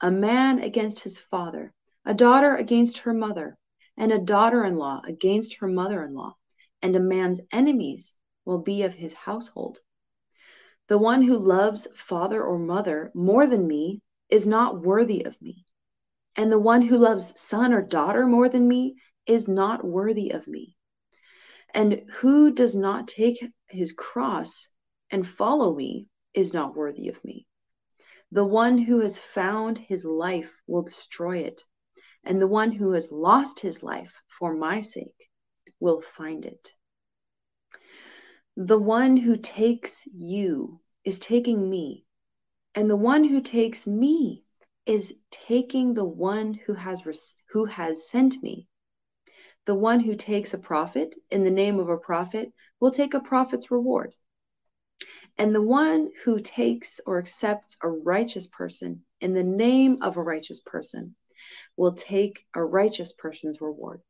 a 0.00 0.10
man 0.10 0.60
against 0.60 1.00
his 1.00 1.18
father, 1.18 1.74
a 2.06 2.14
daughter 2.14 2.56
against 2.56 2.96
her 3.00 3.12
mother, 3.12 3.58
and 3.98 4.10
a 4.12 4.18
daughter 4.18 4.64
in 4.64 4.76
law 4.76 5.02
against 5.04 5.56
her 5.56 5.68
mother 5.68 6.02
in 6.04 6.14
law, 6.14 6.36
and 6.80 6.96
a 6.96 7.00
man's 7.00 7.40
enemies 7.52 8.14
will 8.46 8.60
be 8.60 8.82
of 8.84 8.94
his 8.94 9.12
household. 9.12 9.80
The 10.88 10.98
one 10.98 11.22
who 11.22 11.38
loves 11.38 11.86
father 11.94 12.42
or 12.42 12.58
mother 12.58 13.12
more 13.14 13.46
than 13.46 13.66
me 13.66 14.00
is 14.30 14.46
not 14.46 14.80
worthy 14.80 15.24
of 15.24 15.40
me. 15.40 15.66
And 16.34 16.50
the 16.50 16.58
one 16.58 16.82
who 16.82 16.96
loves 16.96 17.38
son 17.38 17.74
or 17.74 17.82
daughter 17.82 18.26
more 18.26 18.48
than 18.48 18.66
me 18.66 18.96
is 19.26 19.48
not 19.48 19.84
worthy 19.84 20.30
of 20.30 20.48
me. 20.48 20.76
And 21.74 22.08
who 22.08 22.52
does 22.52 22.74
not 22.74 23.06
take 23.06 23.52
his 23.68 23.92
cross 23.92 24.68
and 25.10 25.26
follow 25.26 25.74
me 25.74 26.08
is 26.32 26.54
not 26.54 26.74
worthy 26.74 27.08
of 27.08 27.22
me. 27.22 27.46
The 28.32 28.44
one 28.44 28.78
who 28.78 29.00
has 29.00 29.18
found 29.18 29.76
his 29.76 30.04
life 30.04 30.54
will 30.66 30.82
destroy 30.82 31.38
it, 31.38 31.64
and 32.24 32.40
the 32.40 32.46
one 32.46 32.72
who 32.72 32.92
has 32.92 33.12
lost 33.12 33.60
his 33.60 33.82
life 33.82 34.14
for 34.26 34.54
my 34.54 34.80
sake 34.80 35.30
will 35.80 36.00
find 36.00 36.46
it. 36.46 36.72
The 38.60 38.76
one 38.76 39.16
who 39.16 39.36
takes 39.36 40.04
you 40.12 40.80
is 41.04 41.20
taking 41.20 41.70
me, 41.70 42.04
and 42.74 42.90
the 42.90 42.96
one 42.96 43.22
who 43.22 43.40
takes 43.40 43.86
me 43.86 44.42
is 44.84 45.16
taking 45.30 45.94
the 45.94 46.04
one 46.04 46.54
who 46.54 46.74
has 46.74 47.36
who 47.52 47.66
has 47.66 48.10
sent 48.10 48.42
me. 48.42 48.66
The 49.66 49.76
one 49.76 50.00
who 50.00 50.16
takes 50.16 50.54
a 50.54 50.58
prophet 50.58 51.14
in 51.30 51.44
the 51.44 51.52
name 51.52 51.78
of 51.78 51.88
a 51.88 51.96
prophet 51.96 52.52
will 52.80 52.90
take 52.90 53.14
a 53.14 53.20
prophet's 53.20 53.70
reward. 53.70 54.16
And 55.38 55.54
the 55.54 55.62
one 55.62 56.10
who 56.24 56.40
takes 56.40 57.00
or 57.06 57.18
accepts 57.20 57.76
a 57.80 57.88
righteous 57.88 58.48
person 58.48 59.04
in 59.20 59.34
the 59.34 59.44
name 59.44 59.98
of 60.02 60.16
a 60.16 60.22
righteous 60.22 60.58
person 60.58 61.14
will 61.76 61.92
take 61.92 62.44
a 62.54 62.64
righteous 62.64 63.12
person's 63.12 63.60
reward. 63.60 64.02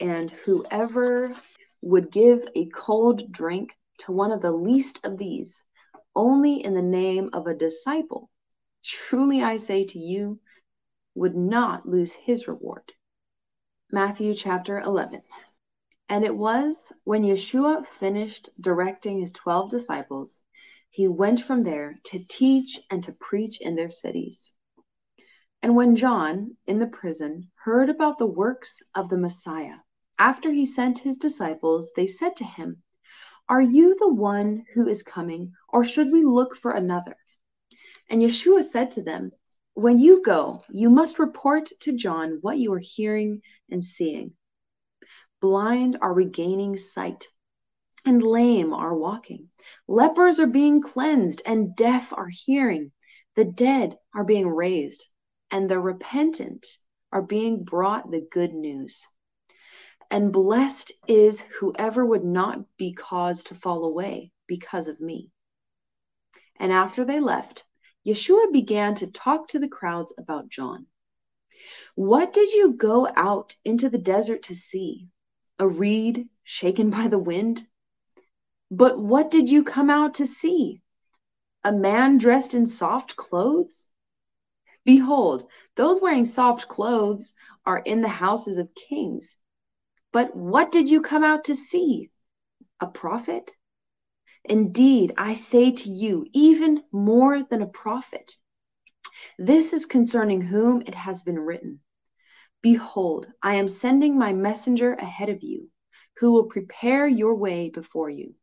And 0.00 0.28
whoever 0.28 1.36
would 1.82 2.10
give 2.10 2.46
a 2.54 2.68
cold 2.70 3.30
drink 3.30 3.76
to 3.98 4.12
one 4.12 4.32
of 4.32 4.40
the 4.40 4.52
least 4.52 5.00
of 5.04 5.18
these, 5.18 5.62
only 6.14 6.64
in 6.64 6.74
the 6.74 6.82
name 6.82 7.30
of 7.32 7.46
a 7.46 7.54
disciple, 7.54 8.30
truly 8.82 9.42
I 9.42 9.56
say 9.58 9.84
to 9.86 9.98
you, 9.98 10.40
would 11.14 11.36
not 11.36 11.86
lose 11.86 12.12
his 12.12 12.48
reward. 12.48 12.92
Matthew 13.90 14.34
chapter 14.34 14.80
11. 14.80 15.22
And 16.08 16.24
it 16.24 16.34
was 16.34 16.92
when 17.04 17.22
Yeshua 17.22 17.86
finished 17.86 18.48
directing 18.60 19.20
his 19.20 19.32
twelve 19.32 19.70
disciples, 19.70 20.40
he 20.90 21.08
went 21.08 21.40
from 21.40 21.62
there 21.62 21.98
to 22.04 22.24
teach 22.28 22.78
and 22.90 23.02
to 23.04 23.12
preach 23.12 23.60
in 23.60 23.76
their 23.76 23.90
cities. 23.90 24.50
And 25.62 25.76
when 25.76 25.96
John, 25.96 26.56
in 26.66 26.78
the 26.78 26.86
prison, 26.86 27.50
heard 27.54 27.88
about 27.88 28.18
the 28.18 28.26
works 28.26 28.82
of 28.94 29.08
the 29.08 29.16
Messiah, 29.16 29.76
after 30.22 30.52
he 30.52 30.64
sent 30.64 31.00
his 31.00 31.16
disciples, 31.16 31.90
they 31.96 32.06
said 32.06 32.36
to 32.36 32.44
him, 32.44 32.80
Are 33.48 33.60
you 33.60 33.96
the 33.96 34.12
one 34.12 34.64
who 34.72 34.86
is 34.86 35.02
coming, 35.02 35.52
or 35.68 35.84
should 35.84 36.12
we 36.12 36.22
look 36.22 36.54
for 36.54 36.70
another? 36.70 37.16
And 38.08 38.22
Yeshua 38.22 38.62
said 38.62 38.92
to 38.92 39.02
them, 39.02 39.32
When 39.74 39.98
you 39.98 40.22
go, 40.22 40.62
you 40.70 40.90
must 40.90 41.18
report 41.18 41.72
to 41.80 41.96
John 41.96 42.38
what 42.40 42.56
you 42.56 42.72
are 42.72 42.78
hearing 42.78 43.42
and 43.68 43.82
seeing. 43.82 44.34
Blind 45.40 45.98
are 46.00 46.14
regaining 46.14 46.76
sight, 46.76 47.26
and 48.04 48.22
lame 48.22 48.72
are 48.72 48.96
walking. 48.96 49.48
Lepers 49.88 50.38
are 50.38 50.46
being 50.46 50.82
cleansed, 50.82 51.42
and 51.44 51.74
deaf 51.74 52.12
are 52.12 52.30
hearing. 52.30 52.92
The 53.34 53.46
dead 53.46 53.98
are 54.14 54.22
being 54.22 54.46
raised, 54.46 55.04
and 55.50 55.68
the 55.68 55.80
repentant 55.80 56.64
are 57.10 57.22
being 57.22 57.64
brought 57.64 58.08
the 58.08 58.24
good 58.30 58.54
news. 58.54 59.04
And 60.12 60.30
blessed 60.30 60.92
is 61.08 61.40
whoever 61.40 62.04
would 62.04 62.22
not 62.22 62.76
be 62.76 62.92
caused 62.92 63.46
to 63.46 63.54
fall 63.54 63.82
away 63.82 64.30
because 64.46 64.86
of 64.86 65.00
me. 65.00 65.30
And 66.56 66.70
after 66.70 67.02
they 67.02 67.18
left, 67.18 67.64
Yeshua 68.06 68.52
began 68.52 68.94
to 68.96 69.10
talk 69.10 69.48
to 69.48 69.58
the 69.58 69.70
crowds 69.70 70.12
about 70.18 70.50
John. 70.50 70.84
What 71.94 72.34
did 72.34 72.52
you 72.52 72.74
go 72.74 73.08
out 73.16 73.56
into 73.64 73.88
the 73.88 73.96
desert 73.96 74.42
to 74.42 74.54
see? 74.54 75.08
A 75.58 75.66
reed 75.66 76.28
shaken 76.44 76.90
by 76.90 77.08
the 77.08 77.18
wind? 77.18 77.62
But 78.70 78.98
what 78.98 79.30
did 79.30 79.48
you 79.48 79.64
come 79.64 79.88
out 79.88 80.16
to 80.16 80.26
see? 80.26 80.82
A 81.64 81.72
man 81.72 82.18
dressed 82.18 82.52
in 82.52 82.66
soft 82.66 83.16
clothes? 83.16 83.88
Behold, 84.84 85.48
those 85.74 86.02
wearing 86.02 86.26
soft 86.26 86.68
clothes 86.68 87.32
are 87.64 87.78
in 87.78 88.02
the 88.02 88.08
houses 88.08 88.58
of 88.58 88.74
kings. 88.74 89.38
But 90.12 90.36
what 90.36 90.70
did 90.70 90.90
you 90.90 91.00
come 91.00 91.24
out 91.24 91.44
to 91.44 91.54
see? 91.54 92.10
A 92.80 92.86
prophet? 92.86 93.56
Indeed, 94.44 95.14
I 95.16 95.32
say 95.32 95.70
to 95.70 95.88
you, 95.88 96.26
even 96.32 96.84
more 96.92 97.42
than 97.42 97.62
a 97.62 97.66
prophet. 97.66 98.36
This 99.38 99.72
is 99.72 99.86
concerning 99.86 100.42
whom 100.42 100.82
it 100.82 100.94
has 100.94 101.22
been 101.22 101.38
written 101.38 101.80
Behold, 102.60 103.32
I 103.42 103.54
am 103.54 103.66
sending 103.66 104.18
my 104.18 104.32
messenger 104.32 104.94
ahead 104.94 105.28
of 105.28 105.42
you, 105.42 105.70
who 106.18 106.32
will 106.32 106.44
prepare 106.44 107.08
your 107.08 107.34
way 107.34 107.70
before 107.70 108.10
you. 108.10 108.34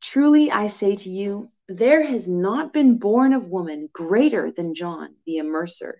Truly, 0.00 0.50
I 0.50 0.68
say 0.68 0.94
to 0.96 1.10
you, 1.10 1.50
there 1.68 2.02
has 2.02 2.28
not 2.28 2.72
been 2.72 2.98
born 2.98 3.34
of 3.34 3.48
woman 3.48 3.90
greater 3.92 4.50
than 4.50 4.74
John 4.74 5.16
the 5.26 5.36
Immerser. 5.36 5.94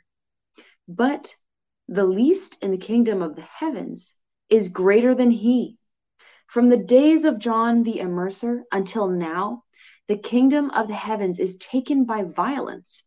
But 0.88 1.34
the 1.88 2.06
least 2.06 2.62
in 2.62 2.70
the 2.70 2.78
kingdom 2.78 3.20
of 3.20 3.36
the 3.36 3.42
heavens 3.42 4.14
is 4.50 4.68
greater 4.68 5.14
than 5.14 5.30
he. 5.30 5.78
From 6.46 6.68
the 6.68 6.76
days 6.76 7.24
of 7.24 7.38
John 7.38 7.84
the 7.84 8.00
Immerser 8.00 8.64
until 8.72 9.08
now, 9.08 9.64
the 10.08 10.18
kingdom 10.18 10.70
of 10.70 10.88
the 10.88 10.94
heavens 10.94 11.38
is 11.38 11.56
taken 11.56 12.04
by 12.04 12.24
violence, 12.24 13.04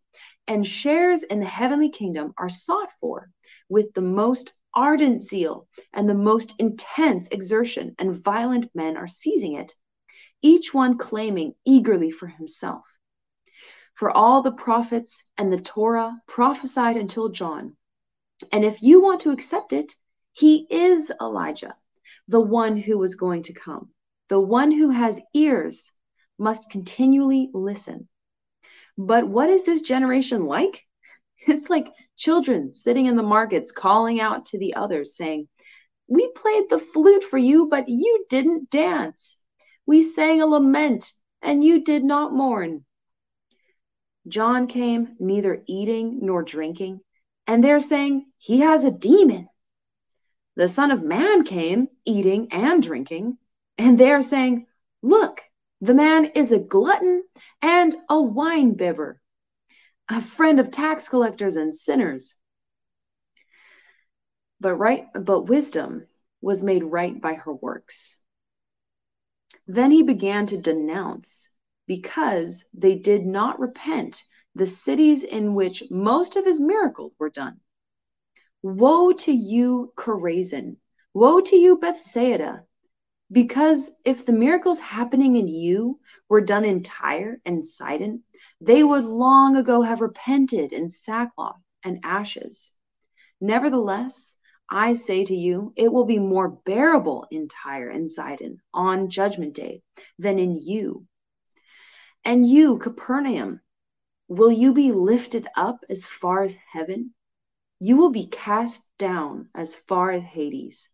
and 0.48 0.66
shares 0.66 1.24
in 1.24 1.40
the 1.42 1.46
heavenly 1.46 1.90
kingdom 1.90 2.34
are 2.38 2.50
sought 2.50 2.92
for 3.00 3.30
with 3.68 3.94
the 3.94 4.02
most 4.02 4.54
ardent 4.74 5.22
zeal 5.22 5.68
and 5.94 6.08
the 6.08 6.16
most 6.16 6.56
intense 6.60 7.28
exertion, 7.28 7.96
and 8.00 8.16
violent 8.16 8.74
men 8.74 8.98
are 8.98 9.08
seizing 9.08 9.54
it, 9.54 9.74
each 10.42 10.74
one 10.74 10.98
claiming 10.98 11.54
eagerly 11.66 12.12
for 12.12 12.28
himself. 12.28 12.98
For 13.94 14.10
all 14.10 14.42
the 14.42 14.52
prophets 14.52 15.24
and 15.38 15.52
the 15.52 15.60
Torah 15.60 16.22
prophesied 16.28 16.98
until 16.98 17.30
John. 17.30 17.78
And 18.52 18.64
if 18.64 18.82
you 18.82 19.02
want 19.02 19.22
to 19.22 19.32
accept 19.32 19.74
it, 19.74 19.96
he 20.34 20.68
is 20.70 21.12
Elijah 21.22 21.76
the 22.28 22.42
one 22.42 22.78
who 22.78 22.98
was 22.98 23.16
going 23.16 23.44
to 23.44 23.54
come. 23.54 23.90
The 24.30 24.40
one 24.40 24.72
who 24.72 24.90
has 24.90 25.20
ears 25.34 25.92
must 26.38 26.70
continually 26.70 27.50
listen. 27.54 28.08
But 28.98 29.28
what 29.28 29.50
is 29.50 29.64
this 29.64 29.82
generation 29.82 30.46
like? 30.46 30.84
It's 31.46 31.70
like 31.70 31.92
children 32.16 32.74
sitting 32.74 33.08
in 33.08 33.18
the 33.18 33.24
markets 33.24 33.74
calling 33.74 34.22
out 34.22 34.46
to 34.46 34.58
the 34.58 34.76
others, 34.76 35.18
saying, 35.18 35.50
We 36.08 36.32
played 36.32 36.70
the 36.70 36.80
flute 36.80 37.26
for 37.26 37.38
you, 37.38 37.68
but 37.68 37.90
you 37.90 38.26
didn't 38.30 38.70
dance. 38.70 39.38
We 39.86 40.04
sang 40.04 40.42
a 40.42 40.46
lament, 40.46 41.12
and 41.42 41.62
you 41.62 41.84
did 41.84 42.06
not 42.06 42.34
mourn. 42.34 42.86
John 44.26 44.68
came 44.68 45.18
neither 45.20 45.64
eating 45.68 46.20
nor 46.22 46.44
drinking, 46.44 47.02
and 47.46 47.62
they're 47.62 47.82
saying, 47.82 48.26
He 48.38 48.62
has 48.62 48.86
a 48.86 48.92
demon. 48.92 49.50
The 50.56 50.68
Son 50.68 50.92
of 50.92 51.04
Man 51.04 51.44
came 51.44 51.88
eating 52.06 52.48
and 52.52 52.82
drinking, 52.82 53.38
and 53.78 53.98
they 53.98 54.12
are 54.12 54.22
saying, 54.22 54.68
Look, 55.02 55.42
the 55.82 55.96
man 55.96 56.26
is 56.36 56.52
a 56.52 56.60
glutton 56.60 57.24
and 57.62 57.96
a 58.10 58.22
wine 58.22 58.76
bibber, 58.76 59.20
a 60.10 60.22
friend 60.22 60.60
of 60.60 60.70
tax 60.70 61.10
collectors 61.10 61.56
and 61.56 61.74
sinners. 61.74 62.36
But 64.60 64.76
right 64.76 65.08
but 65.14 65.42
wisdom 65.42 66.08
was 66.40 66.64
made 66.64 66.84
right 66.84 67.20
by 67.20 67.34
her 67.34 67.54
works. 67.54 68.22
Then 69.66 69.92
he 69.92 70.04
began 70.04 70.46
to 70.48 70.58
denounce 70.58 71.50
because 71.88 72.64
they 72.74 72.96
did 72.96 73.26
not 73.26 73.60
repent 73.60 74.24
the 74.56 74.68
cities 74.68 75.24
in 75.24 75.56
which 75.56 75.84
most 75.90 76.36
of 76.36 76.46
his 76.46 76.60
miracles 76.60 77.14
were 77.18 77.30
done. 77.30 77.60
Woe 78.66 79.12
to 79.12 79.32
you, 79.34 79.92
Chorazin! 79.98 80.78
Woe 81.14 81.42
to 81.42 81.56
you, 81.58 81.78
Bethsaida! 81.78 82.66
Because 83.30 83.92
if 84.06 84.26
the 84.26 84.32
miracles 84.32 84.80
happening 84.80 85.36
in 85.36 85.50
you 85.50 86.00
were 86.30 86.40
done 86.40 86.64
in 86.64 86.82
Tyre 86.82 87.42
and 87.46 87.68
Sidon, 87.68 88.24
they 88.62 88.82
would 88.82 89.04
long 89.04 89.58
ago 89.58 89.82
have 89.82 90.00
repented 90.00 90.72
in 90.72 90.90
sackcloth 90.90 91.60
and 91.84 92.00
ashes. 92.04 92.72
Nevertheless, 93.42 94.34
I 94.70 94.94
say 94.94 95.26
to 95.26 95.36
you, 95.36 95.74
it 95.76 95.92
will 95.92 96.06
be 96.06 96.20
more 96.20 96.48
bearable 96.48 97.28
in 97.30 97.50
Tyre 97.50 97.90
and 97.90 98.10
Sidon 98.10 98.62
on 98.74 99.10
judgment 99.10 99.56
day 99.56 99.84
than 100.18 100.40
in 100.40 100.56
you. 100.56 101.06
And 102.24 102.48
you, 102.48 102.78
Capernaum, 102.78 103.60
will 104.30 104.54
you 104.54 104.74
be 104.74 104.94
lifted 104.94 105.50
up 105.58 105.84
as 105.90 106.08
far 106.08 106.44
as 106.44 106.54
heaven? 106.54 107.14
You 107.84 107.98
will 107.98 108.12
be 108.12 108.28
cast 108.28 108.82
down 108.98 109.50
as 109.54 109.76
far 109.76 110.10
as 110.10 110.24
Hades. 110.24 110.88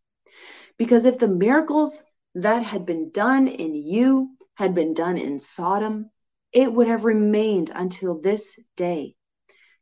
Because 0.76 1.06
if 1.06 1.20
the 1.20 1.28
miracles 1.28 2.02
that 2.34 2.64
had 2.64 2.84
been 2.84 3.12
done 3.12 3.48
in 3.48 3.76
you 3.76 4.32
had 4.56 4.74
been 4.74 4.96
done 4.96 5.16
in 5.16 5.38
Sodom, 5.38 6.10
it 6.52 6.74
would 6.74 6.88
have 6.88 7.06
remained 7.06 7.70
until 7.76 8.20
this 8.20 8.58
day. 8.76 9.14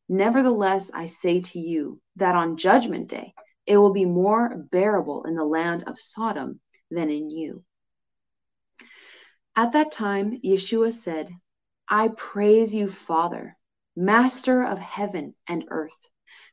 Nevertheless, 0.09 0.91
I 0.93 1.05
say 1.05 1.39
to 1.39 1.59
you 1.59 2.01
that 2.17 2.35
on 2.35 2.57
judgment 2.57 3.07
day 3.07 3.33
it 3.65 3.77
will 3.77 3.93
be 3.93 4.03
more 4.03 4.67
bearable 4.69 5.23
in 5.23 5.35
the 5.35 5.45
land 5.45 5.85
of 5.87 6.01
Sodom 6.01 6.59
than 6.91 7.09
in 7.09 7.29
you. 7.29 7.63
At 9.55 9.71
that 9.71 9.93
time, 9.93 10.41
Yeshua 10.41 10.91
said, 10.91 11.29
I 11.87 12.09
praise 12.09 12.75
you, 12.75 12.89
Father, 12.89 13.55
master 13.95 14.61
of 14.61 14.77
heaven 14.77 15.35
and 15.47 15.63
earth 15.69 16.09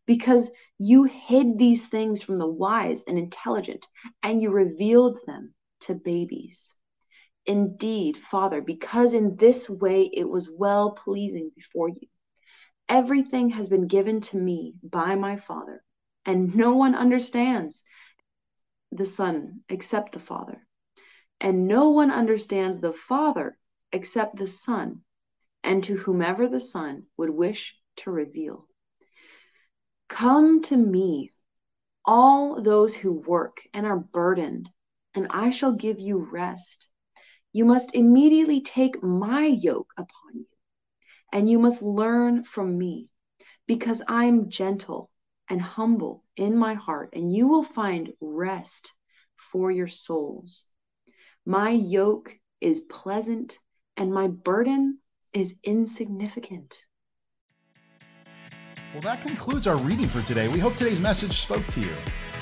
because 0.07 0.51
you 0.79 1.05
hid 1.05 1.59
these 1.59 1.89
things 1.89 2.23
from 2.23 2.37
the 2.37 2.47
wise 2.47 3.05
and 3.07 3.19
intelligent, 3.19 3.87
and 4.23 4.43
you 4.43 4.51
revealed 4.51 5.19
them 5.27 5.55
to 5.81 5.95
babies. 5.95 6.75
Indeed, 7.47 8.17
Father, 8.17 8.61
because 8.61 9.13
in 9.13 9.37
this 9.37 9.69
way 9.69 10.11
it 10.13 10.29
was 10.29 10.51
well 10.51 10.93
pleasing 10.93 11.51
before 11.55 11.89
you. 11.89 12.09
Everything 12.89 13.51
has 13.51 13.69
been 13.69 13.87
given 13.87 14.21
to 14.23 14.37
me 14.37 14.75
by 14.83 15.15
my 15.15 15.37
Father, 15.37 15.83
and 16.25 16.55
no 16.55 16.75
one 16.75 16.95
understands 16.95 17.83
the 18.93 19.05
Son 19.05 19.61
except 19.69 20.13
the 20.13 20.21
Father. 20.21 20.67
And 21.41 21.67
no 21.67 21.91
one 21.91 22.11
understands 22.11 22.79
the 22.79 22.93
Father 22.93 23.59
except 23.93 24.37
the 24.37 24.47
Son, 24.47 25.01
and 25.63 25.83
to 25.85 25.97
whomever 25.97 26.49
the 26.49 26.61
Son 26.61 27.05
would 27.17 27.31
wish 27.31 27.75
to 27.97 28.11
reveal. 28.11 28.67
Come 30.15 30.63
to 30.63 30.77
me, 30.77 31.33
all 32.05 32.63
those 32.63 32.95
who 32.95 33.15
work 33.15 33.67
and 33.75 33.85
are 33.85 33.99
burdened, 33.99 34.71
and 35.13 35.27
I 35.29 35.51
shall 35.51 35.73
give 35.73 35.99
you 35.99 36.19
rest. 36.19 36.87
You 37.53 37.65
must 37.65 37.97
immediately 37.97 38.61
take 38.61 39.03
my 39.03 39.47
yoke 39.47 39.93
upon 39.97 40.35
you, 40.35 40.47
and 41.33 41.51
you 41.51 41.59
must 41.59 41.83
learn 41.83 42.45
from 42.45 42.79
me, 42.79 43.09
because 43.67 44.03
I 44.07 44.27
am 44.27 44.51
gentle 44.51 45.11
and 45.51 45.61
humble 45.61 46.23
in 46.37 46.57
my 46.57 46.75
heart, 46.75 47.11
and 47.15 47.35
you 47.35 47.49
will 47.49 47.65
find 47.65 48.13
rest 48.21 48.93
for 49.35 49.73
your 49.73 49.89
souls. 49.89 50.65
My 51.45 51.71
yoke 51.71 52.39
is 52.61 52.83
pleasant, 52.83 53.59
and 53.97 54.15
my 54.15 54.29
burden 54.29 55.01
is 55.33 55.57
insignificant. 55.65 56.79
Well, 58.95 59.03
that 59.03 59.21
concludes 59.23 59.67
our 59.67 59.77
reading 59.79 60.07
for 60.07 60.23
today. 60.23 60.47
We 60.47 60.61
hope 60.61 60.77
today's 60.77 61.01
message 61.01 61.41
spoke 61.41 61.67
to 61.67 61.81
you. 61.81 61.91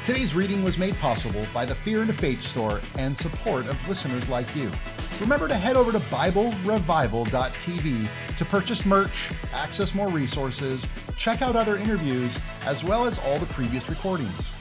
Today's 0.05 0.35
reading 0.35 0.62
was 0.62 0.77
made 0.77 0.95
possible 0.99 1.47
by 1.55 1.65
the 1.65 1.75
Fear 1.75 2.03
and 2.03 2.15
Faith 2.15 2.43
store 2.43 2.83
and 2.99 3.17
support 3.17 3.67
of 3.67 3.88
listeners 3.88 4.29
like 4.29 4.55
you. 4.55 4.71
Remember 5.19 5.49
to 5.49 5.55
head 5.55 5.77
over 5.77 5.93
to 5.93 5.99
BibleRevival.tv 5.99 8.09
to 8.37 8.45
purchase 8.45 8.85
merch, 8.85 9.31
access 9.55 9.95
more 9.95 10.09
resources, 10.09 10.87
check 11.17 11.41
out 11.41 11.57
other 11.57 11.79
interviews, 11.79 12.38
as 12.67 12.85
well 12.85 13.07
as 13.07 13.19
all 13.21 13.38
the 13.38 13.47
previous 13.47 13.88
recordings. 13.88 14.53